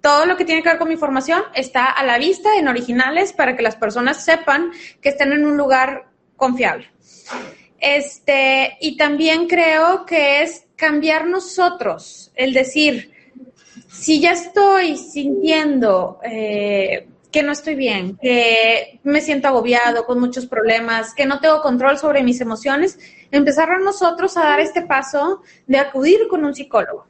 [0.00, 3.32] todo lo que tiene que ver con mi formación está a la vista en originales
[3.32, 4.70] para que las personas sepan
[5.00, 6.90] que estén en un lugar confiable.
[7.80, 13.12] Este, y también creo que es cambiar nosotros, el decir,
[13.88, 20.46] si ya estoy sintiendo eh, que no estoy bien, que me siento agobiado con muchos
[20.46, 22.98] problemas, que no tengo control sobre mis emociones,
[23.30, 27.06] empezar a nosotros a dar este paso de acudir con un psicólogo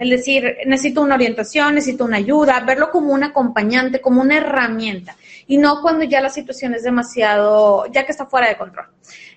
[0.00, 5.14] el decir, necesito una orientación, necesito una ayuda, verlo como un acompañante, como una herramienta,
[5.46, 8.86] y no cuando ya la situación es demasiado, ya que está fuera de control.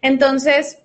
[0.01, 0.79] Entonces,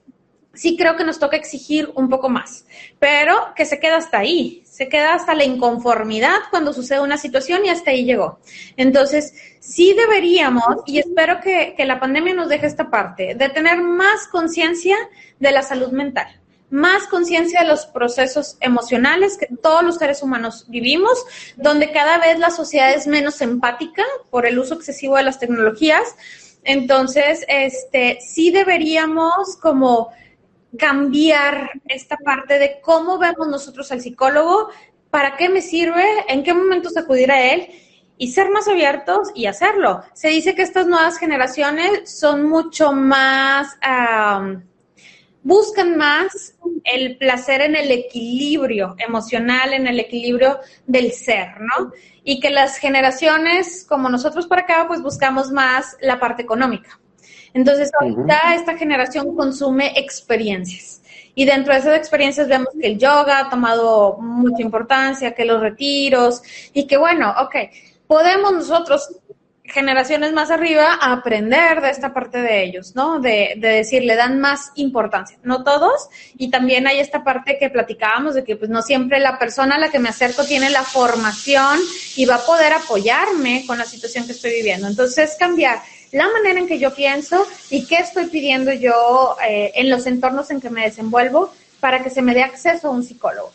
[0.53, 2.67] sí creo que nos toca exigir un poco más,
[2.99, 7.65] pero que se queda hasta ahí, se queda hasta la inconformidad cuando sucede una situación
[7.65, 8.41] y hasta ahí llegó.
[8.77, 13.81] Entonces, sí deberíamos, y espero que, que la pandemia nos deje esta parte, de tener
[13.81, 14.97] más conciencia
[15.39, 16.38] de la salud mental
[16.71, 21.25] más conciencia de los procesos emocionales que todos los seres humanos vivimos,
[21.57, 26.15] donde cada vez la sociedad es menos empática por el uso excesivo de las tecnologías.
[26.65, 30.11] Entonces, este, sí deberíamos como
[30.79, 34.69] cambiar esta parte de cómo vemos nosotros al psicólogo,
[35.11, 37.69] para qué me sirve, en qué momentos acudir a él
[38.19, 40.03] y ser más abiertos y hacerlo.
[40.13, 43.79] Se dice que estas nuevas generaciones son mucho más
[45.43, 46.55] buscan más
[46.85, 51.93] el placer en el equilibrio emocional, en el equilibrio del ser, ¿no?
[52.25, 56.99] Y que las generaciones como nosotros por acá, pues buscamos más la parte económica.
[57.55, 61.03] Entonces, ahorita esta generación consume experiencias.
[61.35, 65.61] Y dentro de esas experiencias vemos que el yoga ha tomado mucha importancia, que los
[65.61, 67.55] retiros, y que bueno, ok,
[68.07, 69.18] podemos nosotros
[69.69, 73.21] generaciones más arriba a aprender de esta parte de ellos, ¿no?
[73.21, 77.71] De, de, decir, le dan más importancia, no todos, y también hay esta parte que
[77.71, 80.83] platicábamos de que pues no siempre la persona a la que me acerco tiene la
[80.83, 81.79] formación
[82.17, 84.89] y va a poder apoyarme con la situación que estoy viviendo.
[84.89, 85.79] Entonces, cambiar
[86.13, 90.51] la manera en que yo pienso y qué estoy pidiendo yo eh, en los entornos
[90.51, 93.53] en que me desenvuelvo para que se me dé acceso a un psicólogo.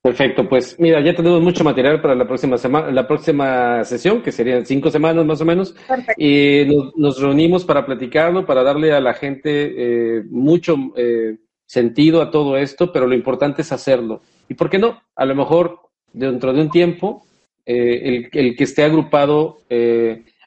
[0.00, 4.30] Perfecto, pues mira, ya tenemos mucho material para la próxima semana, la próxima sesión, que
[4.30, 5.74] serían cinco semanas más o menos,
[6.16, 6.64] y
[6.96, 12.56] nos, reunimos para platicarlo, para darle a la gente eh, mucho eh, sentido a todo
[12.56, 14.22] esto, pero lo importante es hacerlo.
[14.48, 15.02] ¿Y por qué no?
[15.16, 15.80] A lo mejor
[16.12, 17.26] dentro de un tiempo,
[17.66, 19.58] el, el, que esté agrupado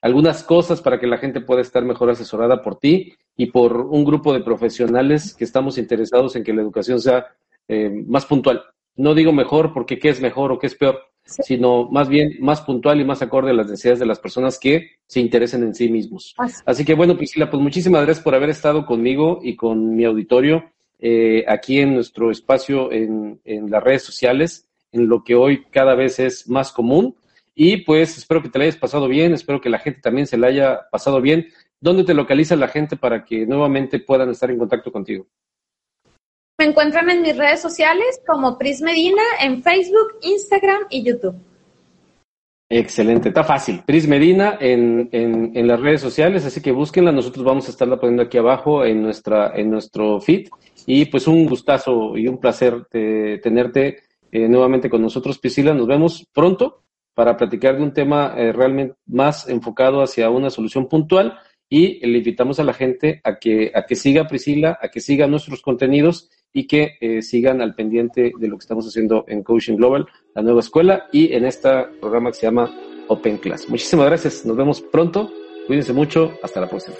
[0.02, 4.04] algunas cosas para que la gente pueda estar mejor asesorada por ti y por un
[4.04, 7.28] grupo de profesionales que estamos interesados en que la educación sea
[7.68, 8.62] eh, más puntual.
[8.96, 12.62] No digo mejor porque qué es mejor o qué es peor, sino más bien más
[12.62, 15.89] puntual y más acorde a las necesidades de las personas que se interesen en sí
[15.89, 16.36] mismos.
[16.66, 20.72] Así, que bueno, Priscila, pues muchísimas gracias por haber estado conmigo y con mi auditorio
[21.00, 25.96] eh, aquí en nuestro espacio en, en las redes sociales, en lo que hoy cada
[25.96, 27.16] vez es más común
[27.56, 30.38] y pues espero que te la hayas pasado bien, espero que la gente también se
[30.38, 31.48] la haya pasado bien.
[31.80, 35.28] ¿Dónde te localiza la gente para que nuevamente puedan estar en contacto contigo?
[36.62, 41.34] Me encuentran en mis redes sociales como Pris Medina en Facebook, Instagram y YouTube.
[42.70, 43.82] Excelente, está fácil.
[43.84, 47.12] Pris Medina en, en, las redes sociales, así que búsquenla.
[47.12, 50.49] Nosotros vamos a estarla poniendo aquí abajo en, nuestra, en nuestro feed.
[50.86, 55.74] Y pues un gustazo y un placer de tenerte eh, nuevamente con nosotros, Priscila.
[55.74, 56.84] Nos vemos pronto
[57.16, 62.20] para platicar de un tema eh, realmente más enfocado hacia una solución puntual y le
[62.20, 66.30] invitamos a la gente a que, a que siga Priscila, a que siga nuestros contenidos
[66.54, 70.41] y que eh, sigan al pendiente de lo que estamos haciendo en Coaching Global, la
[70.41, 72.74] nueva escuela, y en este programa que se llama
[73.08, 73.70] Open Class.
[73.70, 75.32] Muchísimas gracias, nos vemos pronto,
[75.68, 76.95] cuídense mucho, hasta la próxima.